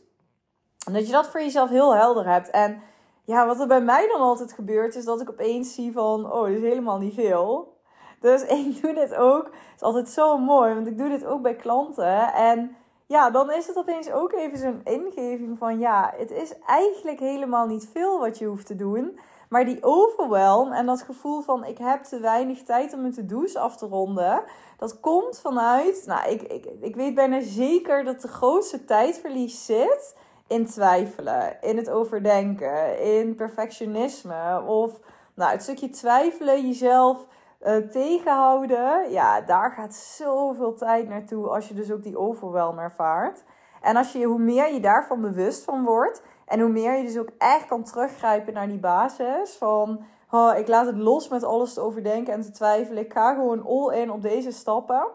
En 0.87 0.93
dat 0.93 1.05
je 1.05 1.11
dat 1.11 1.27
voor 1.27 1.39
jezelf 1.39 1.69
heel 1.69 1.95
helder 1.95 2.27
hebt. 2.27 2.49
En 2.49 2.81
ja, 3.25 3.45
wat 3.47 3.59
er 3.59 3.67
bij 3.67 3.81
mij 3.81 4.07
dan 4.07 4.21
altijd 4.21 4.53
gebeurt, 4.53 4.95
is 4.95 5.05
dat 5.05 5.21
ik 5.21 5.29
opeens 5.29 5.73
zie 5.73 5.91
van, 5.91 6.31
oh, 6.31 6.41
dat 6.41 6.49
is 6.49 6.61
helemaal 6.61 6.97
niet 6.97 7.13
veel. 7.13 7.73
Dus 8.19 8.43
ik 8.65 8.81
doe 8.81 8.93
dit 8.93 9.15
ook. 9.15 9.45
Het 9.45 9.75
is 9.75 9.81
altijd 9.81 10.09
zo 10.09 10.37
mooi, 10.37 10.73
want 10.73 10.87
ik 10.87 10.97
doe 10.97 11.09
dit 11.09 11.25
ook 11.25 11.41
bij 11.41 11.55
klanten. 11.55 12.33
En 12.33 12.75
ja, 13.07 13.29
dan 13.29 13.51
is 13.51 13.67
het 13.67 13.77
opeens 13.77 14.11
ook 14.11 14.33
even 14.33 14.57
zo'n 14.57 14.81
ingeving 14.83 15.57
van 15.57 15.79
ja, 15.79 16.13
het 16.17 16.31
is 16.31 16.53
eigenlijk 16.65 17.19
helemaal 17.19 17.67
niet 17.67 17.89
veel 17.91 18.19
wat 18.19 18.37
je 18.37 18.45
hoeft 18.45 18.65
te 18.65 18.75
doen. 18.75 19.19
Maar 19.49 19.65
die 19.65 19.83
overwhelm 19.83 20.71
en 20.71 20.85
dat 20.85 21.01
gevoel 21.01 21.41
van 21.41 21.65
ik 21.65 21.77
heb 21.77 22.03
te 22.03 22.19
weinig 22.19 22.63
tijd 22.63 22.93
om 22.93 23.01
mijn 23.01 23.13
to-do's 23.13 23.55
af 23.55 23.77
te 23.77 23.85
ronden, 23.85 24.43
dat 24.77 24.99
komt 24.99 25.39
vanuit, 25.39 26.03
nou 26.05 26.29
ik, 26.29 26.41
ik, 26.41 26.65
ik 26.79 26.95
weet 26.95 27.15
bijna 27.15 27.41
zeker 27.41 28.03
dat 28.03 28.21
de 28.21 28.27
grootste 28.27 28.85
tijdverlies 28.85 29.65
zit 29.65 30.15
in 30.47 30.65
twijfelen, 30.65 31.57
in 31.61 31.77
het 31.77 31.89
overdenken, 31.89 32.99
in 32.99 33.35
perfectionisme 33.35 34.63
of 34.67 34.99
nou, 35.35 35.51
het 35.51 35.63
stukje 35.63 35.89
twijfelen, 35.89 36.67
jezelf 36.67 37.27
uh, 37.61 37.75
tegenhouden, 37.75 39.11
ja, 39.11 39.41
daar 39.41 39.71
gaat 39.71 39.95
zoveel 39.95 40.73
tijd 40.73 41.07
naartoe 41.07 41.47
als 41.47 41.67
je 41.67 41.73
dus 41.73 41.91
ook 41.91 42.03
die 42.03 42.17
overwhelm 42.17 42.79
ervaart. 42.79 43.43
En 43.81 43.95
als 43.95 44.11
je, 44.11 44.23
hoe 44.23 44.39
meer 44.39 44.73
je 44.73 44.79
daarvan 44.79 45.21
bewust 45.21 45.63
van 45.63 45.83
wordt 45.83 46.21
en 46.45 46.59
hoe 46.59 46.69
meer 46.69 46.97
je 46.97 47.03
dus 47.03 47.17
ook 47.17 47.31
echt 47.37 47.65
kan 47.65 47.83
teruggrijpen 47.83 48.53
naar 48.53 48.67
die 48.67 48.79
basis 48.79 49.55
van, 49.57 50.05
oh, 50.31 50.57
ik 50.57 50.67
laat 50.67 50.85
het 50.85 50.97
los 50.97 51.27
met 51.27 51.43
alles 51.43 51.73
te 51.73 51.81
overdenken 51.81 52.33
en 52.33 52.41
te 52.41 52.51
twijfelen. 52.51 53.03
Ik 53.03 53.13
ga 53.13 53.33
gewoon 53.33 53.65
all 53.65 54.01
in 54.01 54.11
op 54.11 54.21
deze 54.21 54.51
stappen 54.51 55.07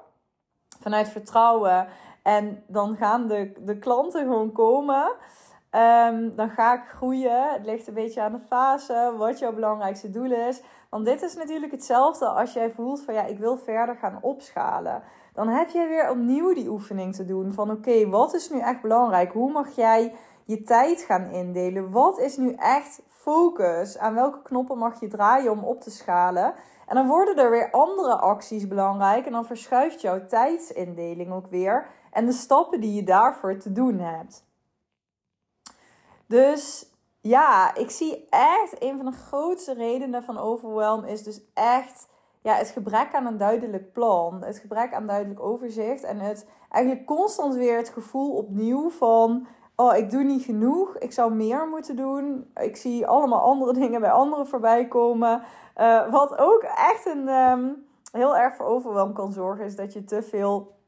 vanuit 0.80 1.08
vertrouwen 1.08 1.88
en 2.22 2.64
dan 2.66 2.96
gaan 2.96 3.28
de, 3.28 3.52
de 3.58 3.78
klanten 3.78 4.22
gewoon 4.22 4.52
komen. 4.52 5.12
Um, 5.74 6.36
dan 6.36 6.50
ga 6.50 6.74
ik 6.74 6.88
groeien. 6.88 7.52
Het 7.52 7.64
ligt 7.64 7.86
een 7.86 7.94
beetje 7.94 8.22
aan 8.22 8.32
de 8.32 8.46
fase, 8.46 9.14
wat 9.18 9.38
jouw 9.38 9.52
belangrijkste 9.52 10.10
doel 10.10 10.30
is. 10.30 10.62
Want 10.88 11.04
dit 11.04 11.22
is 11.22 11.36
natuurlijk 11.36 11.72
hetzelfde 11.72 12.26
als 12.26 12.52
jij 12.52 12.70
voelt 12.70 13.02
van 13.02 13.14
ja, 13.14 13.24
ik 13.24 13.38
wil 13.38 13.56
verder 13.56 13.96
gaan 13.96 14.18
opschalen. 14.20 15.02
Dan 15.34 15.48
heb 15.48 15.68
je 15.68 15.86
weer 15.86 16.10
opnieuw 16.10 16.54
die 16.54 16.68
oefening 16.68 17.14
te 17.14 17.24
doen 17.24 17.52
van 17.52 17.70
oké, 17.70 18.08
wat 18.08 18.34
is 18.34 18.50
nu 18.50 18.60
echt 18.60 18.82
belangrijk? 18.82 19.32
Hoe 19.32 19.52
mag 19.52 19.76
jij 19.76 20.14
je 20.44 20.62
tijd 20.62 21.00
gaan 21.00 21.30
indelen? 21.30 21.90
Wat 21.90 22.18
is 22.18 22.36
nu 22.36 22.54
echt 22.54 23.02
focus? 23.08 23.98
Aan 23.98 24.14
welke 24.14 24.42
knoppen 24.42 24.78
mag 24.78 25.00
je 25.00 25.08
draaien 25.08 25.52
om 25.52 25.64
op 25.64 25.80
te 25.80 25.90
schalen? 25.90 26.54
En 26.86 26.94
dan 26.94 27.06
worden 27.06 27.36
er 27.36 27.50
weer 27.50 27.70
andere 27.70 28.16
acties 28.16 28.68
belangrijk 28.68 29.26
en 29.26 29.32
dan 29.32 29.44
verschuift 29.44 30.00
jouw 30.00 30.26
tijdsindeling 30.26 31.32
ook 31.32 31.46
weer 31.46 31.86
en 32.11 32.26
de 32.26 32.33
stappen 32.33 32.81
die 32.81 32.95
je 32.95 33.02
daarvoor 33.02 33.57
te 33.57 33.73
doen 33.73 33.99
hebt. 33.99 34.45
Dus 36.26 36.90
ja, 37.21 37.75
ik 37.75 37.90
zie 37.90 38.26
echt 38.31 38.83
een 38.83 38.97
van 38.97 39.07
de 39.07 39.17
grootste 39.17 39.75
redenen 39.75 40.23
van 40.23 40.38
overwhelm 40.38 41.05
is 41.05 41.23
dus 41.23 41.40
echt 41.55 42.09
ja, 42.43 42.55
het 42.55 42.69
gebrek 42.69 43.14
aan 43.14 43.26
een 43.26 43.37
duidelijk 43.37 43.93
plan. 43.93 44.45
Het 44.45 44.59
gebrek 44.59 44.95
aan 44.95 45.07
duidelijk 45.07 45.40
overzicht. 45.40 46.02
En 46.02 46.19
het 46.19 46.47
eigenlijk 46.69 47.07
constant 47.07 47.55
weer 47.55 47.76
het 47.76 47.88
gevoel 47.88 48.37
opnieuw 48.37 48.90
van. 48.90 49.47
Oh, 49.76 49.97
ik 49.97 50.11
doe 50.11 50.23
niet 50.23 50.45
genoeg. 50.45 50.97
Ik 50.99 51.12
zou 51.12 51.35
meer 51.35 51.69
moeten 51.69 51.97
doen. 51.97 52.50
Ik 52.55 52.76
zie 52.76 53.07
allemaal 53.07 53.40
andere 53.40 53.73
dingen 53.81 54.00
bij 54.00 54.12
anderen 54.12 54.47
voorbij 54.47 54.88
komen. 54.88 55.43
Uh, 55.76 56.11
wat 56.11 56.38
ook 56.38 56.62
echt 56.62 57.07
een 57.07 57.29
um, 57.29 57.87
heel 58.12 58.37
erg 58.37 58.57
voor 58.57 58.67
overwhelm 58.67 59.12
kan 59.12 59.33
zorgen, 59.33 59.64
is 59.64 59.76
dat 59.76 59.93
je 59.93 60.05
te 60.05 60.23
veel 60.23 60.79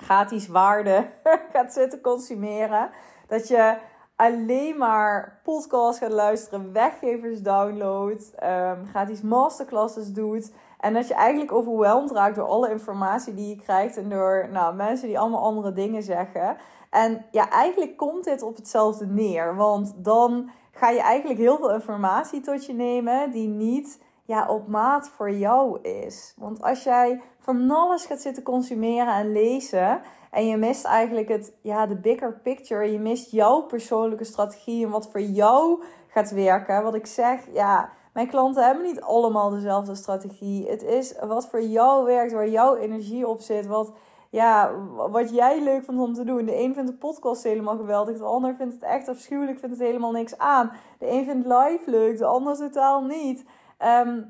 gratis 0.00 0.48
waarde 0.48 1.06
gaat 1.52 1.72
zitten 1.72 2.00
consumeren. 2.00 2.90
Dat 3.26 3.48
je 3.48 3.76
alleen 4.16 4.76
maar 4.78 5.40
podcasts 5.42 6.00
gaat 6.00 6.12
luisteren, 6.12 6.72
weggevers 6.72 7.42
downloadt, 7.42 8.32
um, 8.42 8.86
gratis 8.86 9.20
masterclasses 9.20 10.12
doet. 10.12 10.52
En 10.78 10.94
dat 10.94 11.08
je 11.08 11.14
eigenlijk 11.14 11.52
overweldigd 11.52 12.14
raakt 12.14 12.36
door 12.36 12.48
alle 12.48 12.70
informatie 12.70 13.34
die 13.34 13.48
je 13.48 13.62
krijgt 13.62 13.96
en 13.96 14.08
door 14.08 14.48
nou, 14.52 14.74
mensen 14.74 15.08
die 15.08 15.18
allemaal 15.18 15.42
andere 15.42 15.72
dingen 15.72 16.02
zeggen. 16.02 16.56
En 16.90 17.26
ja, 17.30 17.50
eigenlijk 17.50 17.96
komt 17.96 18.24
dit 18.24 18.42
op 18.42 18.56
hetzelfde 18.56 19.06
neer. 19.06 19.56
Want 19.56 19.94
dan 19.96 20.50
ga 20.72 20.90
je 20.90 21.00
eigenlijk 21.00 21.40
heel 21.40 21.56
veel 21.56 21.72
informatie 21.72 22.40
tot 22.40 22.66
je 22.66 22.72
nemen 22.72 23.30
die 23.30 23.48
niet 23.48 24.00
ja, 24.30 24.46
op 24.48 24.66
maat 24.66 25.08
voor 25.08 25.30
jou 25.30 25.80
is. 25.80 26.34
Want 26.36 26.62
als 26.62 26.82
jij 26.82 27.20
van 27.38 27.70
alles 27.70 28.06
gaat 28.06 28.20
zitten 28.20 28.42
consumeren 28.42 29.14
en 29.14 29.32
lezen. 29.32 30.00
En 30.30 30.46
je 30.46 30.56
mist 30.56 30.84
eigenlijk 30.84 31.28
het, 31.28 31.52
ja, 31.62 31.86
de 31.86 31.96
bigger 31.96 32.40
picture. 32.42 32.92
Je 32.92 32.98
mist 32.98 33.30
jouw 33.30 33.62
persoonlijke 33.62 34.24
strategie 34.24 34.84
en 34.84 34.90
wat 34.90 35.08
voor 35.10 35.20
jou 35.20 35.82
gaat 36.06 36.30
werken. 36.30 36.82
Wat 36.82 36.94
ik 36.94 37.06
zeg, 37.06 37.40
ja, 37.52 37.90
mijn 38.12 38.26
klanten 38.26 38.64
hebben 38.64 38.84
niet 38.84 39.00
allemaal 39.00 39.50
dezelfde 39.50 39.94
strategie. 39.94 40.68
Het 40.68 40.82
is 40.82 41.14
wat 41.20 41.48
voor 41.48 41.62
jou 41.62 42.04
werkt, 42.04 42.32
waar 42.32 42.48
jouw 42.48 42.76
energie 42.76 43.28
op 43.28 43.40
zit. 43.40 43.66
Wat, 43.66 43.92
ja, 44.30 44.72
wat 45.10 45.30
jij 45.34 45.62
leuk 45.62 45.84
vindt 45.84 46.00
om 46.00 46.14
te 46.14 46.24
doen. 46.24 46.44
De 46.44 46.58
een 46.58 46.74
vindt 46.74 46.90
de 46.90 46.96
podcast 46.96 47.42
helemaal 47.42 47.76
geweldig. 47.76 48.18
De 48.18 48.24
ander 48.24 48.54
vindt 48.54 48.74
het 48.74 48.82
echt 48.82 49.08
afschuwelijk, 49.08 49.58
vindt 49.58 49.78
het 49.78 49.86
helemaal 49.86 50.12
niks 50.12 50.38
aan. 50.38 50.72
De 50.98 51.10
een 51.10 51.24
vindt 51.24 51.46
live 51.46 51.82
leuk, 51.90 52.18
de 52.18 52.26
ander 52.26 52.56
totaal 52.56 53.04
niet. 53.04 53.44
Ehm, 53.80 54.22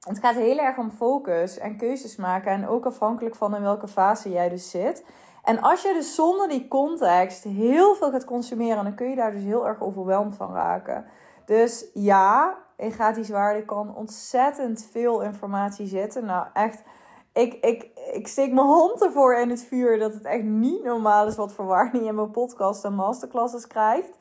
het 0.00 0.18
gaat 0.18 0.34
heel 0.34 0.58
erg 0.58 0.78
om 0.78 0.90
focus 0.90 1.58
en 1.58 1.76
keuzes 1.76 2.16
maken. 2.16 2.52
En 2.52 2.68
ook 2.68 2.86
afhankelijk 2.86 3.34
van 3.34 3.54
in 3.54 3.62
welke 3.62 3.88
fase 3.88 4.30
jij 4.30 4.48
dus 4.48 4.70
zit. 4.70 5.04
En 5.42 5.60
als 5.60 5.82
je 5.82 5.92
dus 5.92 6.14
zonder 6.14 6.48
die 6.48 6.68
context 6.68 7.42
heel 7.42 7.94
veel 7.94 8.10
gaat 8.10 8.24
consumeren, 8.24 8.84
dan 8.84 8.94
kun 8.94 9.08
je 9.08 9.16
daar 9.16 9.32
dus 9.32 9.42
heel 9.42 9.66
erg 9.66 9.80
overweldigd 9.80 10.36
van 10.36 10.52
raken. 10.52 11.04
Dus 11.44 11.90
ja, 11.94 12.58
in 12.76 12.92
gratis 12.92 13.28
waarde 13.28 13.64
kan 13.64 13.96
ontzettend 13.96 14.88
veel 14.90 15.22
informatie 15.22 15.86
zitten. 15.86 16.24
Nou, 16.24 16.46
echt, 16.52 16.82
ik, 17.32 17.54
ik, 17.54 17.90
ik 18.12 18.28
steek 18.28 18.52
mijn 18.52 18.66
hand 18.66 19.04
ervoor 19.04 19.36
in 19.38 19.50
het 19.50 19.64
vuur 19.64 19.98
dat 19.98 20.14
het 20.14 20.24
echt 20.24 20.44
niet 20.44 20.84
normaal 20.84 21.26
is 21.26 21.36
wat 21.36 21.52
voor 21.52 21.66
waarde 21.66 22.04
in 22.04 22.14
mijn 22.14 22.30
podcast 22.30 22.84
en 22.84 22.94
masterclasses 22.94 23.66
krijgt. 23.66 24.18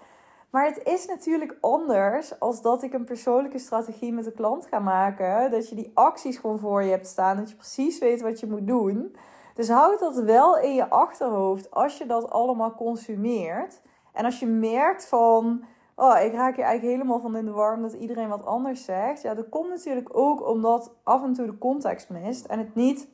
Maar 0.55 0.65
het 0.65 0.83
is 0.83 1.05
natuurlijk 1.05 1.57
anders 1.61 2.39
als 2.39 2.61
dat 2.61 2.83
ik 2.83 2.93
een 2.93 3.03
persoonlijke 3.03 3.59
strategie 3.59 4.13
met 4.13 4.23
de 4.23 4.31
klant 4.31 4.65
ga 4.65 4.79
maken. 4.79 5.51
Dat 5.51 5.69
je 5.69 5.75
die 5.75 5.91
acties 5.93 6.37
gewoon 6.37 6.59
voor 6.59 6.83
je 6.83 6.89
hebt 6.89 7.07
staan. 7.07 7.37
Dat 7.37 7.49
je 7.49 7.55
precies 7.55 7.99
weet 7.99 8.21
wat 8.21 8.39
je 8.39 8.47
moet 8.47 8.67
doen. 8.67 9.15
Dus 9.53 9.69
houd 9.69 9.99
dat 9.99 10.15
wel 10.15 10.57
in 10.59 10.73
je 10.73 10.89
achterhoofd 10.89 11.71
als 11.71 11.97
je 11.97 12.05
dat 12.05 12.29
allemaal 12.29 12.75
consumeert. 12.75 13.81
En 14.13 14.25
als 14.25 14.39
je 14.39 14.45
merkt 14.45 15.07
van, 15.07 15.63
oh, 15.95 16.21
ik 16.21 16.33
raak 16.33 16.55
hier 16.55 16.65
eigenlijk 16.65 16.97
helemaal 16.97 17.19
van 17.19 17.37
in 17.37 17.45
de 17.45 17.51
warm 17.51 17.81
dat 17.81 17.93
iedereen 17.93 18.29
wat 18.29 18.45
anders 18.45 18.85
zegt. 18.85 19.21
Ja, 19.21 19.33
dat 19.33 19.49
komt 19.49 19.69
natuurlijk 19.69 20.17
ook 20.17 20.47
omdat 20.47 20.95
af 21.03 21.23
en 21.23 21.33
toe 21.33 21.45
de 21.45 21.57
context 21.57 22.09
mist 22.09 22.45
en 22.45 22.59
het 22.59 22.75
niet 22.75 23.07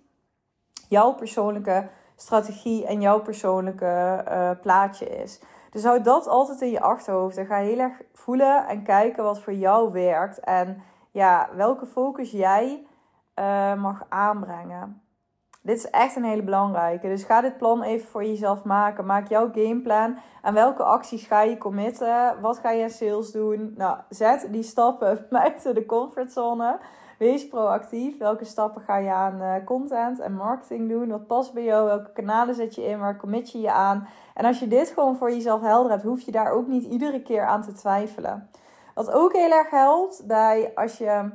jouw 0.87 1.13
persoonlijke 1.13 1.89
strategie 2.15 2.85
en 2.85 3.01
jouw 3.01 3.21
persoonlijke 3.21 4.25
uh, 4.27 4.51
plaatje 4.61 5.05
is. 5.05 5.41
Dus 5.71 5.83
houd 5.83 6.03
dat 6.03 6.27
altijd 6.27 6.61
in 6.61 6.71
je 6.71 6.81
achterhoofd 6.81 7.37
en 7.37 7.45
ga 7.45 7.57
heel 7.57 7.79
erg 7.79 8.01
voelen 8.13 8.67
en 8.67 8.83
kijken 8.83 9.23
wat 9.23 9.39
voor 9.39 9.53
jou 9.53 9.91
werkt 9.91 10.39
en 10.39 10.83
ja, 11.11 11.49
welke 11.55 11.85
focus 11.85 12.31
jij 12.31 12.85
uh, 13.35 13.73
mag 13.73 14.05
aanbrengen. 14.09 15.01
Dit 15.63 15.77
is 15.77 15.89
echt 15.89 16.15
een 16.15 16.23
hele 16.23 16.43
belangrijke. 16.43 17.07
Dus 17.07 17.23
ga 17.23 17.41
dit 17.41 17.57
plan 17.57 17.81
even 17.81 18.07
voor 18.07 18.23
jezelf 18.23 18.63
maken. 18.63 19.05
Maak 19.05 19.27
jouw 19.27 19.49
gameplan. 19.53 20.17
En 20.41 20.53
welke 20.53 20.83
acties 20.83 21.27
ga 21.27 21.41
je 21.41 21.57
committen? 21.57 22.41
Wat 22.41 22.57
ga 22.57 22.71
je 22.71 22.89
sales 22.89 23.31
doen? 23.31 23.73
Nou, 23.77 23.97
zet 24.09 24.47
die 24.51 24.63
stappen 24.63 25.25
buiten 25.29 25.75
de 25.75 25.85
comfortzone. 25.85 26.79
Wees 27.21 27.47
proactief. 27.47 28.17
Welke 28.17 28.45
stappen 28.45 28.81
ga 28.81 28.97
je 28.97 29.11
aan 29.11 29.41
uh, 29.41 29.55
content 29.65 30.19
en 30.19 30.33
marketing 30.33 30.89
doen? 30.89 31.09
Wat 31.09 31.27
past 31.27 31.53
bij 31.53 31.63
jou? 31.63 31.85
Welke 31.85 32.11
kanalen 32.11 32.55
zet 32.55 32.75
je 32.75 32.85
in? 32.85 32.99
Waar 32.99 33.17
commit 33.17 33.51
je 33.51 33.59
je 33.59 33.71
aan? 33.71 34.07
En 34.33 34.45
als 34.45 34.59
je 34.59 34.67
dit 34.67 34.89
gewoon 34.89 35.15
voor 35.15 35.31
jezelf 35.31 35.61
helder 35.61 35.91
hebt, 35.91 36.03
hoef 36.03 36.21
je 36.21 36.31
daar 36.31 36.51
ook 36.51 36.67
niet 36.67 36.83
iedere 36.83 37.21
keer 37.21 37.45
aan 37.45 37.61
te 37.61 37.73
twijfelen. 37.73 38.49
Wat 38.93 39.11
ook 39.11 39.33
heel 39.33 39.51
erg 39.51 39.69
helpt 39.69 40.23
bij 40.27 40.71
als 40.75 40.97
je 40.97 41.29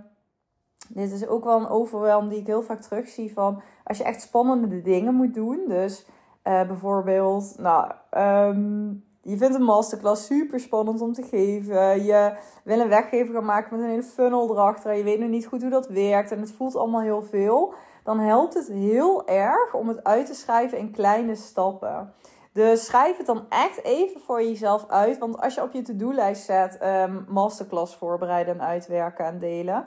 dit 0.88 1.12
is 1.12 1.26
ook 1.26 1.45
wel 1.45 1.61
een 1.61 1.69
overwelm 1.69 2.28
die 2.28 2.38
ik 2.38 2.47
heel 2.47 2.62
vaak 2.62 2.81
terugzie 2.81 3.33
van 3.33 3.62
als 3.85 3.99
je 3.99 4.05
echt 4.05 4.21
spannende 4.21 4.83
dingen 4.83 5.14
moet 5.14 5.35
doen. 5.35 5.64
Dus 5.69 6.07
uh, 6.45 6.66
bijvoorbeeld, 6.66 7.55
nou, 7.59 7.93
um, 8.19 9.05
je 9.26 9.37
vindt 9.37 9.54
een 9.54 9.62
masterclass 9.62 10.26
super 10.26 10.61
spannend 10.61 11.00
om 11.00 11.12
te 11.12 11.23
geven. 11.23 12.04
Je 12.04 12.33
wil 12.64 12.80
een 12.80 12.88
weggever 12.88 13.35
gaan 13.35 13.45
maken 13.45 13.76
met 13.76 13.85
een 13.85 13.90
hele 13.90 14.02
funnel 14.02 14.50
erachter. 14.50 14.95
Je 14.95 15.02
weet 15.02 15.18
nog 15.18 15.28
niet 15.28 15.47
goed 15.47 15.61
hoe 15.61 15.71
dat 15.71 15.88
werkt. 15.88 16.30
En 16.30 16.40
het 16.40 16.52
voelt 16.52 16.76
allemaal 16.76 17.00
heel 17.00 17.23
veel. 17.23 17.75
Dan 18.04 18.18
helpt 18.18 18.54
het 18.54 18.68
heel 18.68 19.26
erg 19.26 19.75
om 19.75 19.88
het 19.88 20.04
uit 20.04 20.26
te 20.26 20.35
schrijven 20.35 20.78
in 20.78 20.90
kleine 20.90 21.35
stappen. 21.35 22.12
Dus 22.52 22.85
schrijf 22.85 23.16
het 23.16 23.26
dan 23.26 23.45
echt 23.49 23.85
even 23.85 24.21
voor 24.21 24.42
jezelf 24.42 24.85
uit. 24.88 25.18
Want 25.18 25.40
als 25.40 25.54
je 25.54 25.62
op 25.62 25.73
je 25.73 25.83
to-do-lijst 25.83 26.45
zet 26.45 26.78
um, 26.83 27.25
masterclass 27.28 27.97
voorbereiden 27.97 28.54
en 28.54 28.66
uitwerken 28.66 29.25
en 29.25 29.38
delen 29.38 29.85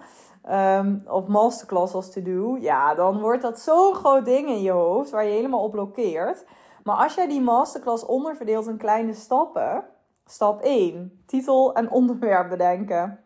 um, 0.51 1.03
of 1.07 1.27
masterclass 1.27 1.93
als 1.93 2.11
to 2.11 2.21
do, 2.21 2.57
ja, 2.57 2.95
dan 2.95 3.19
wordt 3.19 3.41
dat 3.41 3.59
zo'n 3.59 3.95
groot 3.95 4.25
ding 4.25 4.47
in 4.47 4.61
je 4.61 4.71
hoofd 4.71 5.09
waar 5.09 5.25
je 5.25 5.31
helemaal 5.31 5.63
op 5.63 5.71
blokkeert. 5.71 6.45
Maar 6.83 6.95
als 6.95 7.15
jij 7.15 7.27
die 7.27 7.41
masterclass 7.41 8.05
onderverdeelt 8.05 8.67
in 8.67 8.77
kleine 8.77 9.13
stappen, 9.13 9.85
stap 10.25 10.61
1, 10.61 11.23
titel 11.25 11.73
en 11.73 11.91
onderwerp 11.91 12.49
bedenken. 12.49 13.23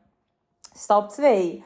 Stap 0.73 1.09
2, 1.09 1.63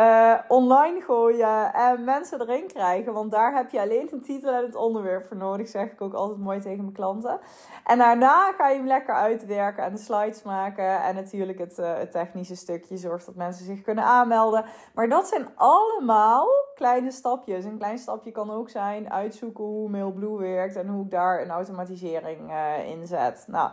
uh, 0.00 0.34
online 0.48 1.00
gooien 1.00 1.72
en 1.72 2.04
mensen 2.04 2.40
erin 2.40 2.66
krijgen. 2.66 3.12
Want 3.12 3.30
daar 3.30 3.54
heb 3.54 3.70
je 3.70 3.80
alleen 3.80 4.08
de 4.10 4.20
titel 4.20 4.52
en 4.52 4.64
het 4.64 4.74
onderwerp 4.74 5.26
voor 5.26 5.36
nodig. 5.36 5.68
Zeg 5.68 5.92
ik 5.92 6.00
ook 6.00 6.14
altijd 6.14 6.38
mooi 6.38 6.60
tegen 6.60 6.80
mijn 6.80 6.92
klanten. 6.92 7.40
En 7.84 7.98
daarna 7.98 8.52
ga 8.52 8.68
je 8.68 8.76
hem 8.76 8.86
lekker 8.86 9.14
uitwerken 9.14 9.84
en 9.84 9.92
de 9.92 9.98
slides 9.98 10.42
maken. 10.42 11.02
En 11.02 11.14
natuurlijk 11.14 11.58
het, 11.58 11.78
uh, 11.78 11.94
het 11.94 12.12
technische 12.12 12.56
stukje 12.56 12.96
zorgt 12.96 13.26
dat 13.26 13.34
mensen 13.34 13.64
zich 13.64 13.82
kunnen 13.82 14.04
aanmelden. 14.04 14.64
Maar 14.94 15.08
dat 15.08 15.28
zijn 15.28 15.48
allemaal 15.54 16.46
kleine 16.80 17.10
stapjes. 17.10 17.64
Een 17.64 17.78
klein 17.78 17.98
stapje 17.98 18.30
kan 18.30 18.50
ook 18.50 18.68
zijn 18.68 19.10
uitzoeken 19.10 19.64
hoe 19.64 19.88
MailBlue 19.88 20.38
werkt 20.38 20.76
en 20.76 20.88
hoe 20.88 21.04
ik 21.04 21.10
daar 21.10 21.42
een 21.42 21.50
automatisering 21.50 22.50
uh, 22.50 22.90
in 22.90 23.06
zet. 23.06 23.44
Nou, 23.46 23.70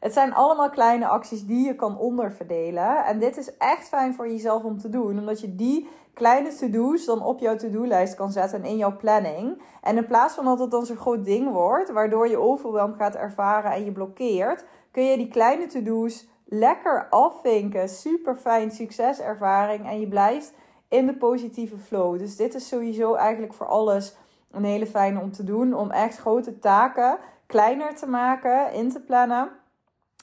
het 0.00 0.12
zijn 0.12 0.34
allemaal 0.34 0.70
kleine 0.70 1.06
acties 1.06 1.46
die 1.46 1.66
je 1.66 1.74
kan 1.74 1.98
onderverdelen. 1.98 3.04
En 3.04 3.18
dit 3.18 3.36
is 3.36 3.56
echt 3.56 3.88
fijn 3.88 4.14
voor 4.14 4.28
jezelf 4.28 4.64
om 4.64 4.78
te 4.78 4.88
doen, 4.88 5.18
omdat 5.18 5.40
je 5.40 5.54
die 5.54 5.88
kleine 6.14 6.54
to-do's 6.54 7.04
dan 7.04 7.22
op 7.22 7.40
jouw 7.40 7.56
to-do-lijst 7.56 8.14
kan 8.14 8.32
zetten 8.32 8.62
en 8.62 8.68
in 8.68 8.76
jouw 8.76 8.96
planning. 8.96 9.62
En 9.82 9.96
in 9.96 10.06
plaats 10.06 10.34
van 10.34 10.44
dat 10.44 10.58
het 10.58 10.70
dan 10.70 10.86
zo'n 10.86 10.96
groot 10.96 11.24
ding 11.24 11.52
wordt, 11.52 11.90
waardoor 11.90 12.28
je 12.28 12.38
overweldigd 12.38 12.98
gaat 12.98 13.14
ervaren 13.14 13.72
en 13.72 13.84
je 13.84 13.92
blokkeert, 13.92 14.64
kun 14.90 15.04
je 15.04 15.16
die 15.16 15.28
kleine 15.28 15.66
to-do's 15.66 16.28
lekker 16.44 17.06
afvinken. 17.10 17.88
Super 17.88 18.36
fijn 18.36 18.70
succeservaring 18.70 19.86
en 19.86 20.00
je 20.00 20.08
blijft 20.08 20.54
in 20.88 21.06
de 21.06 21.16
positieve 21.16 21.78
flow. 21.78 22.18
Dus 22.18 22.36
dit 22.36 22.54
is 22.54 22.68
sowieso 22.68 23.14
eigenlijk 23.14 23.54
voor 23.54 23.66
alles 23.66 24.16
een 24.50 24.64
hele 24.64 24.86
fijne 24.86 25.20
om 25.20 25.32
te 25.32 25.44
doen. 25.44 25.74
Om 25.74 25.90
echt 25.90 26.18
grote 26.18 26.58
taken 26.58 27.18
kleiner 27.48 27.94
te 27.94 28.08
maken, 28.08 28.72
in 28.72 28.90
te 28.90 29.00
plannen. 29.00 29.50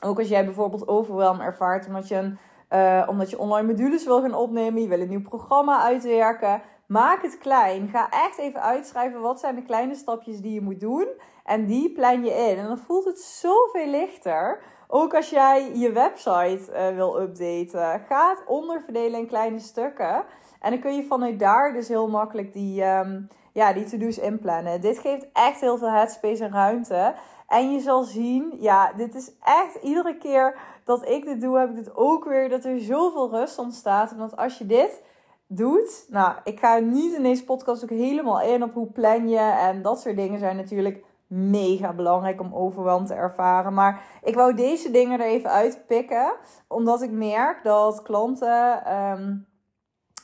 Ook 0.01 0.19
als 0.19 0.27
jij 0.27 0.45
bijvoorbeeld 0.45 0.87
overwelm 0.87 1.39
ervaart 1.39 1.87
omdat 1.87 2.07
je, 2.07 2.33
uh, 2.69 3.05
omdat 3.09 3.29
je 3.29 3.39
online 3.39 3.67
modules 3.67 4.05
wil 4.05 4.21
gaan 4.21 4.33
opnemen, 4.33 4.81
je 4.81 4.87
wil 4.87 4.99
een 4.99 5.09
nieuw 5.09 5.21
programma 5.21 5.81
uitwerken. 5.81 6.61
Maak 6.87 7.21
het 7.21 7.37
klein. 7.37 7.89
Ga 7.89 8.09
echt 8.09 8.37
even 8.37 8.61
uitschrijven 8.61 9.21
wat 9.21 9.39
zijn 9.39 9.55
de 9.55 9.61
kleine 9.61 9.95
stapjes 9.95 10.41
die 10.41 10.53
je 10.53 10.61
moet 10.61 10.79
doen. 10.79 11.07
En 11.43 11.65
die 11.65 11.91
plan 11.91 12.25
je 12.25 12.31
in. 12.31 12.57
En 12.57 12.67
dan 12.67 12.77
voelt 12.77 13.05
het 13.05 13.19
zoveel 13.19 13.87
lichter. 13.87 14.61
Ook 14.87 15.13
als 15.13 15.29
jij 15.29 15.75
je 15.75 15.91
website 15.91 16.61
uh, 16.71 16.95
wil 16.95 17.21
updaten. 17.21 18.05
Ga 18.07 18.29
het 18.29 18.43
onderverdelen 18.45 19.19
in 19.19 19.27
kleine 19.27 19.59
stukken. 19.59 20.23
En 20.65 20.71
dan 20.71 20.79
kun 20.79 20.95
je 20.95 21.03
vanuit 21.03 21.39
daar 21.39 21.73
dus 21.73 21.87
heel 21.87 22.09
makkelijk 22.09 22.53
die, 22.53 22.83
um, 22.83 23.27
ja, 23.53 23.73
die 23.73 23.85
to-do's 23.85 24.17
inplannen. 24.17 24.81
Dit 24.81 24.99
geeft 24.99 25.27
echt 25.33 25.59
heel 25.59 25.77
veel 25.77 25.91
headspace 25.91 26.43
en 26.43 26.51
ruimte. 26.51 27.13
En 27.47 27.71
je 27.71 27.79
zal 27.79 28.03
zien, 28.03 28.57
ja, 28.59 28.93
dit 28.93 29.15
is 29.15 29.31
echt 29.43 29.75
iedere 29.83 30.17
keer 30.17 30.57
dat 30.83 31.09
ik 31.09 31.25
dit 31.25 31.41
doe, 31.41 31.59
heb 31.59 31.69
ik 31.69 31.75
dit 31.75 31.95
ook 31.95 32.25
weer, 32.25 32.49
dat 32.49 32.65
er 32.65 32.79
zoveel 32.79 33.29
rust 33.29 33.57
ontstaat. 33.57 34.15
Want 34.15 34.37
als 34.37 34.57
je 34.57 34.65
dit 34.65 35.01
doet, 35.47 36.05
nou, 36.09 36.35
ik 36.43 36.59
ga 36.59 36.77
niet 36.77 37.13
in 37.13 37.23
deze 37.23 37.43
podcast 37.43 37.83
ook 37.83 37.89
helemaal 37.89 38.41
in 38.41 38.63
op 38.63 38.73
hoe 38.73 38.91
plan 38.91 39.29
je 39.29 39.39
en 39.39 39.81
dat 39.81 40.01
soort 40.01 40.15
dingen 40.15 40.39
zijn 40.39 40.55
natuurlijk 40.55 41.03
mega 41.27 41.93
belangrijk 41.93 42.41
om 42.41 42.55
overweldigd 42.55 43.09
te 43.09 43.15
ervaren. 43.15 43.73
Maar 43.73 44.01
ik 44.23 44.35
wou 44.35 44.53
deze 44.53 44.91
dingen 44.91 45.19
er 45.19 45.25
even 45.25 45.49
uitpikken, 45.49 46.33
omdat 46.67 47.01
ik 47.01 47.11
merk 47.11 47.63
dat 47.63 48.01
klanten 48.01 48.93
um, 48.93 49.53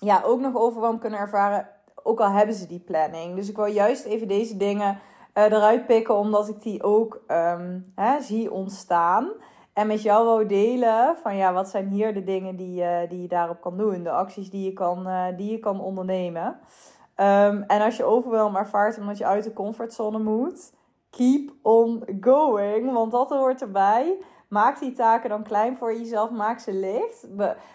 ja, 0.05 0.21
ook 0.25 0.39
nog 0.39 0.55
overweldigd 0.55 1.01
kunnen 1.01 1.19
ervaren, 1.19 1.67
ook 2.03 2.19
al 2.19 2.29
hebben 2.29 2.55
ze 2.55 2.67
die 2.67 2.79
planning. 2.79 3.35
Dus 3.35 3.49
ik 3.49 3.55
wil 3.55 3.65
juist 3.65 4.05
even 4.05 4.27
deze 4.27 4.57
dingen 4.57 4.99
uh, 5.33 5.43
eruit 5.43 5.85
pikken, 5.85 6.15
omdat 6.15 6.47
ik 6.47 6.61
die 6.61 6.83
ook 6.83 7.21
ehm, 7.27 7.79
hè, 7.95 8.21
zie 8.21 8.51
ontstaan. 8.51 9.31
En 9.73 9.87
met 9.87 10.01
jou 10.01 10.25
wou 10.25 10.45
delen 10.45 11.17
van 11.17 11.35
ja, 11.35 11.53
wat 11.53 11.69
zijn 11.69 11.87
hier 11.87 12.13
de 12.13 12.23
dingen 12.23 12.55
die, 12.55 12.81
uh, 12.81 13.09
die 13.09 13.21
je 13.21 13.27
daarop 13.27 13.61
kan 13.61 13.77
doen. 13.77 14.03
De 14.03 14.11
acties 14.11 14.49
die 14.49 14.65
je 14.65 14.73
kan, 14.73 15.07
uh, 15.07 15.25
die 15.37 15.51
je 15.51 15.59
kan 15.59 15.81
ondernemen. 15.81 16.59
Um, 17.15 17.63
en 17.63 17.81
als 17.81 17.97
je 17.97 18.03
overweldigd 18.03 18.57
ervaart 18.57 18.97
omdat 18.97 19.17
je 19.17 19.25
uit 19.25 19.43
de 19.43 19.53
comfortzone 19.53 20.19
moet, 20.19 20.73
keep 21.09 21.51
on 21.61 22.03
going. 22.21 22.93
Want 22.93 23.11
dat 23.11 23.29
hoort 23.29 23.61
erbij. 23.61 24.17
Maak 24.51 24.79
die 24.79 24.93
taken 24.93 25.29
dan 25.29 25.43
klein 25.43 25.77
voor 25.77 25.93
jezelf. 25.93 26.29
Maak 26.29 26.59
ze 26.59 26.73
licht. 26.73 27.27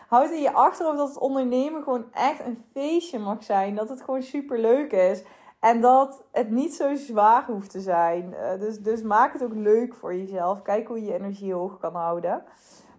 Houd 0.08 0.30
in 0.30 0.40
je 0.40 0.52
achterhoofd 0.52 0.98
dat 0.98 1.08
het 1.08 1.18
ondernemen 1.18 1.82
gewoon 1.82 2.04
echt 2.12 2.40
een 2.40 2.64
feestje 2.72 3.18
mag 3.18 3.44
zijn. 3.44 3.74
Dat 3.74 3.88
het 3.88 4.02
gewoon 4.02 4.22
super 4.22 4.58
leuk 4.58 4.92
is. 4.92 5.22
En 5.60 5.80
dat 5.80 6.24
het 6.32 6.50
niet 6.50 6.74
zo 6.74 6.94
zwaar 6.94 7.44
hoeft 7.46 7.70
te 7.70 7.80
zijn. 7.80 8.34
Uh, 8.34 8.60
dus, 8.60 8.78
dus 8.78 9.02
maak 9.02 9.32
het 9.32 9.42
ook 9.42 9.54
leuk 9.54 9.94
voor 9.94 10.14
jezelf. 10.14 10.62
Kijk 10.62 10.88
hoe 10.88 11.04
je 11.04 11.14
energie 11.14 11.54
hoog 11.54 11.78
kan 11.78 11.94
houden. 11.94 12.42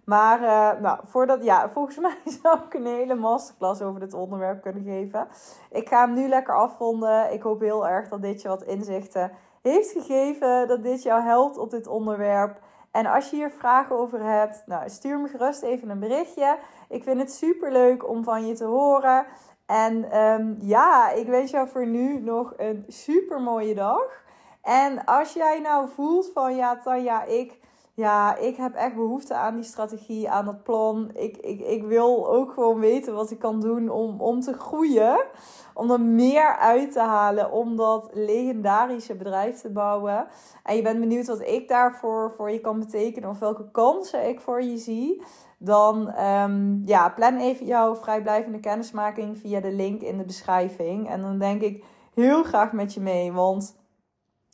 Maar 0.04 0.42
uh, 0.42 0.80
nou, 0.80 0.98
voordat, 1.04 1.44
ja, 1.44 1.68
volgens 1.68 1.98
mij 2.06 2.16
zou 2.42 2.58
ik 2.58 2.74
een 2.74 2.86
hele 2.86 3.14
masterclass 3.14 3.82
over 3.82 4.00
dit 4.00 4.14
onderwerp 4.14 4.62
kunnen 4.62 4.82
geven. 4.82 5.28
Ik 5.70 5.88
ga 5.88 6.04
hem 6.04 6.14
nu 6.14 6.28
lekker 6.28 6.54
afronden. 6.54 7.32
Ik 7.32 7.42
hoop 7.42 7.60
heel 7.60 7.88
erg 7.88 8.08
dat 8.08 8.22
dit 8.22 8.42
je 8.42 8.48
wat 8.48 8.62
inzichten 8.62 9.32
heeft 9.62 9.90
gegeven. 9.90 10.68
Dat 10.68 10.82
dit 10.82 11.02
jou 11.02 11.22
helpt 11.22 11.58
op 11.58 11.70
dit 11.70 11.86
onderwerp. 11.86 12.66
En 12.98 13.06
als 13.06 13.30
je 13.30 13.36
hier 13.36 13.50
vragen 13.50 13.98
over 13.98 14.22
hebt, 14.22 14.62
nou, 14.66 14.88
stuur 14.90 15.18
me 15.18 15.28
gerust 15.28 15.62
even 15.62 15.88
een 15.90 15.98
berichtje. 15.98 16.58
Ik 16.88 17.02
vind 17.02 17.20
het 17.20 17.32
super 17.32 17.72
leuk 17.72 18.08
om 18.08 18.24
van 18.24 18.46
je 18.46 18.54
te 18.54 18.64
horen. 18.64 19.26
En 19.66 20.18
um, 20.18 20.56
ja, 20.60 21.10
ik 21.10 21.26
wens 21.26 21.50
jou 21.50 21.68
voor 21.68 21.86
nu 21.86 22.20
nog 22.20 22.52
een 22.56 22.84
super 22.88 23.40
mooie 23.40 23.74
dag. 23.74 24.22
En 24.62 25.04
als 25.04 25.32
jij 25.32 25.60
nou 25.60 25.88
voelt 25.88 26.30
van 26.32 26.56
ja, 26.56 26.76
Tanja, 26.76 27.24
ik, 27.24 27.58
ja, 27.98 28.36
ik 28.36 28.56
heb 28.56 28.74
echt 28.74 28.94
behoefte 28.94 29.34
aan 29.34 29.54
die 29.54 29.64
strategie, 29.64 30.30
aan 30.30 30.44
dat 30.44 30.62
plan. 30.62 31.10
Ik, 31.14 31.36
ik, 31.36 31.60
ik 31.60 31.82
wil 31.84 32.28
ook 32.28 32.52
gewoon 32.52 32.80
weten 32.80 33.14
wat 33.14 33.30
ik 33.30 33.38
kan 33.38 33.60
doen 33.60 33.90
om, 33.90 34.20
om 34.20 34.40
te 34.40 34.52
groeien. 34.52 35.24
Om 35.74 35.90
er 35.90 36.00
meer 36.00 36.56
uit 36.56 36.92
te 36.92 37.00
halen, 37.00 37.52
om 37.52 37.76
dat 37.76 38.10
legendarische 38.12 39.14
bedrijf 39.14 39.60
te 39.60 39.70
bouwen. 39.70 40.26
En 40.62 40.76
je 40.76 40.82
bent 40.82 41.00
benieuwd 41.00 41.26
wat 41.26 41.40
ik 41.40 41.68
daarvoor 41.68 42.32
voor 42.36 42.50
je 42.50 42.60
kan 42.60 42.78
betekenen 42.78 43.30
of 43.30 43.38
welke 43.38 43.70
kansen 43.70 44.28
ik 44.28 44.40
voor 44.40 44.62
je 44.62 44.76
zie 44.76 45.22
dan 45.58 46.20
um, 46.24 46.82
ja, 46.84 47.08
plan 47.08 47.36
even 47.36 47.66
jouw 47.66 47.96
vrijblijvende 47.96 48.60
kennismaking 48.60 49.38
via 49.38 49.60
de 49.60 49.72
link 49.72 50.00
in 50.00 50.18
de 50.18 50.24
beschrijving. 50.24 51.08
En 51.08 51.20
dan 51.20 51.38
denk 51.38 51.62
ik 51.62 51.84
heel 52.14 52.42
graag 52.42 52.72
met 52.72 52.94
je 52.94 53.00
mee, 53.00 53.32
want 53.32 53.76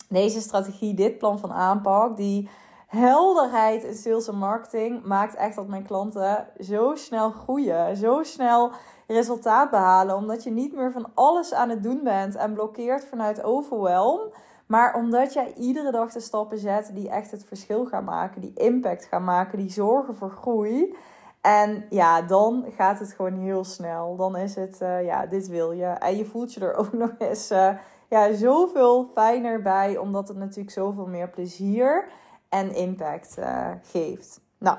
deze 0.08 0.40
strategie, 0.40 0.94
dit 0.94 1.18
plan 1.18 1.38
van 1.38 1.52
aanpak, 1.52 2.16
die 2.16 2.48
helderheid 2.94 3.84
in 3.84 3.94
sales 3.94 4.28
en 4.28 4.36
marketing 4.36 5.04
maakt 5.04 5.34
echt 5.34 5.56
dat 5.56 5.68
mijn 5.68 5.82
klanten 5.82 6.46
zo 6.60 6.94
snel 6.94 7.30
groeien, 7.30 7.96
zo 7.96 8.22
snel 8.22 8.70
resultaat 9.06 9.70
behalen, 9.70 10.16
omdat 10.16 10.42
je 10.42 10.50
niet 10.50 10.74
meer 10.74 10.92
van 10.92 11.06
alles 11.14 11.52
aan 11.52 11.68
het 11.68 11.82
doen 11.82 12.00
bent 12.02 12.34
en 12.34 12.54
blokkeert 12.54 13.04
vanuit 13.04 13.42
overwhelm. 13.42 14.20
Maar 14.66 14.94
omdat 14.94 15.32
jij 15.32 15.52
iedere 15.54 15.90
dag 15.90 16.12
de 16.12 16.20
stappen 16.20 16.58
zet 16.58 16.90
die 16.94 17.08
echt 17.08 17.30
het 17.30 17.44
verschil 17.44 17.84
gaan 17.86 18.04
maken, 18.04 18.40
die 18.40 18.52
impact 18.54 19.04
gaan 19.04 19.24
maken, 19.24 19.58
die 19.58 19.70
zorgen 19.70 20.14
voor 20.14 20.30
groei. 20.30 20.96
En 21.40 21.86
ja, 21.90 22.22
dan 22.22 22.64
gaat 22.76 22.98
het 22.98 23.12
gewoon 23.12 23.38
heel 23.38 23.64
snel. 23.64 24.16
Dan 24.16 24.36
is 24.36 24.54
het, 24.54 24.78
uh, 24.82 25.04
ja, 25.04 25.26
dit 25.26 25.48
wil 25.48 25.72
je. 25.72 25.86
En 25.86 26.16
je 26.16 26.24
voelt 26.24 26.54
je 26.54 26.60
er 26.60 26.74
ook 26.80 26.92
nog 26.92 27.10
eens 27.18 27.50
uh, 27.50 27.68
ja, 28.08 28.32
zoveel 28.32 29.08
fijner 29.12 29.62
bij, 29.62 29.96
omdat 29.96 30.28
het 30.28 30.36
natuurlijk 30.36 30.70
zoveel 30.70 31.06
meer 31.06 31.28
plezier 31.28 32.08
en 32.54 32.74
impact 32.74 33.36
uh, 33.38 33.70
geeft. 33.82 34.40
Nou, 34.58 34.78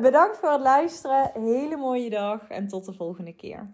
bedankt 0.00 0.38
voor 0.38 0.50
het 0.50 0.60
luisteren. 0.60 1.30
Hele 1.34 1.76
mooie 1.76 2.10
dag 2.10 2.48
en 2.48 2.68
tot 2.68 2.84
de 2.84 2.92
volgende 2.92 3.32
keer. 3.32 3.70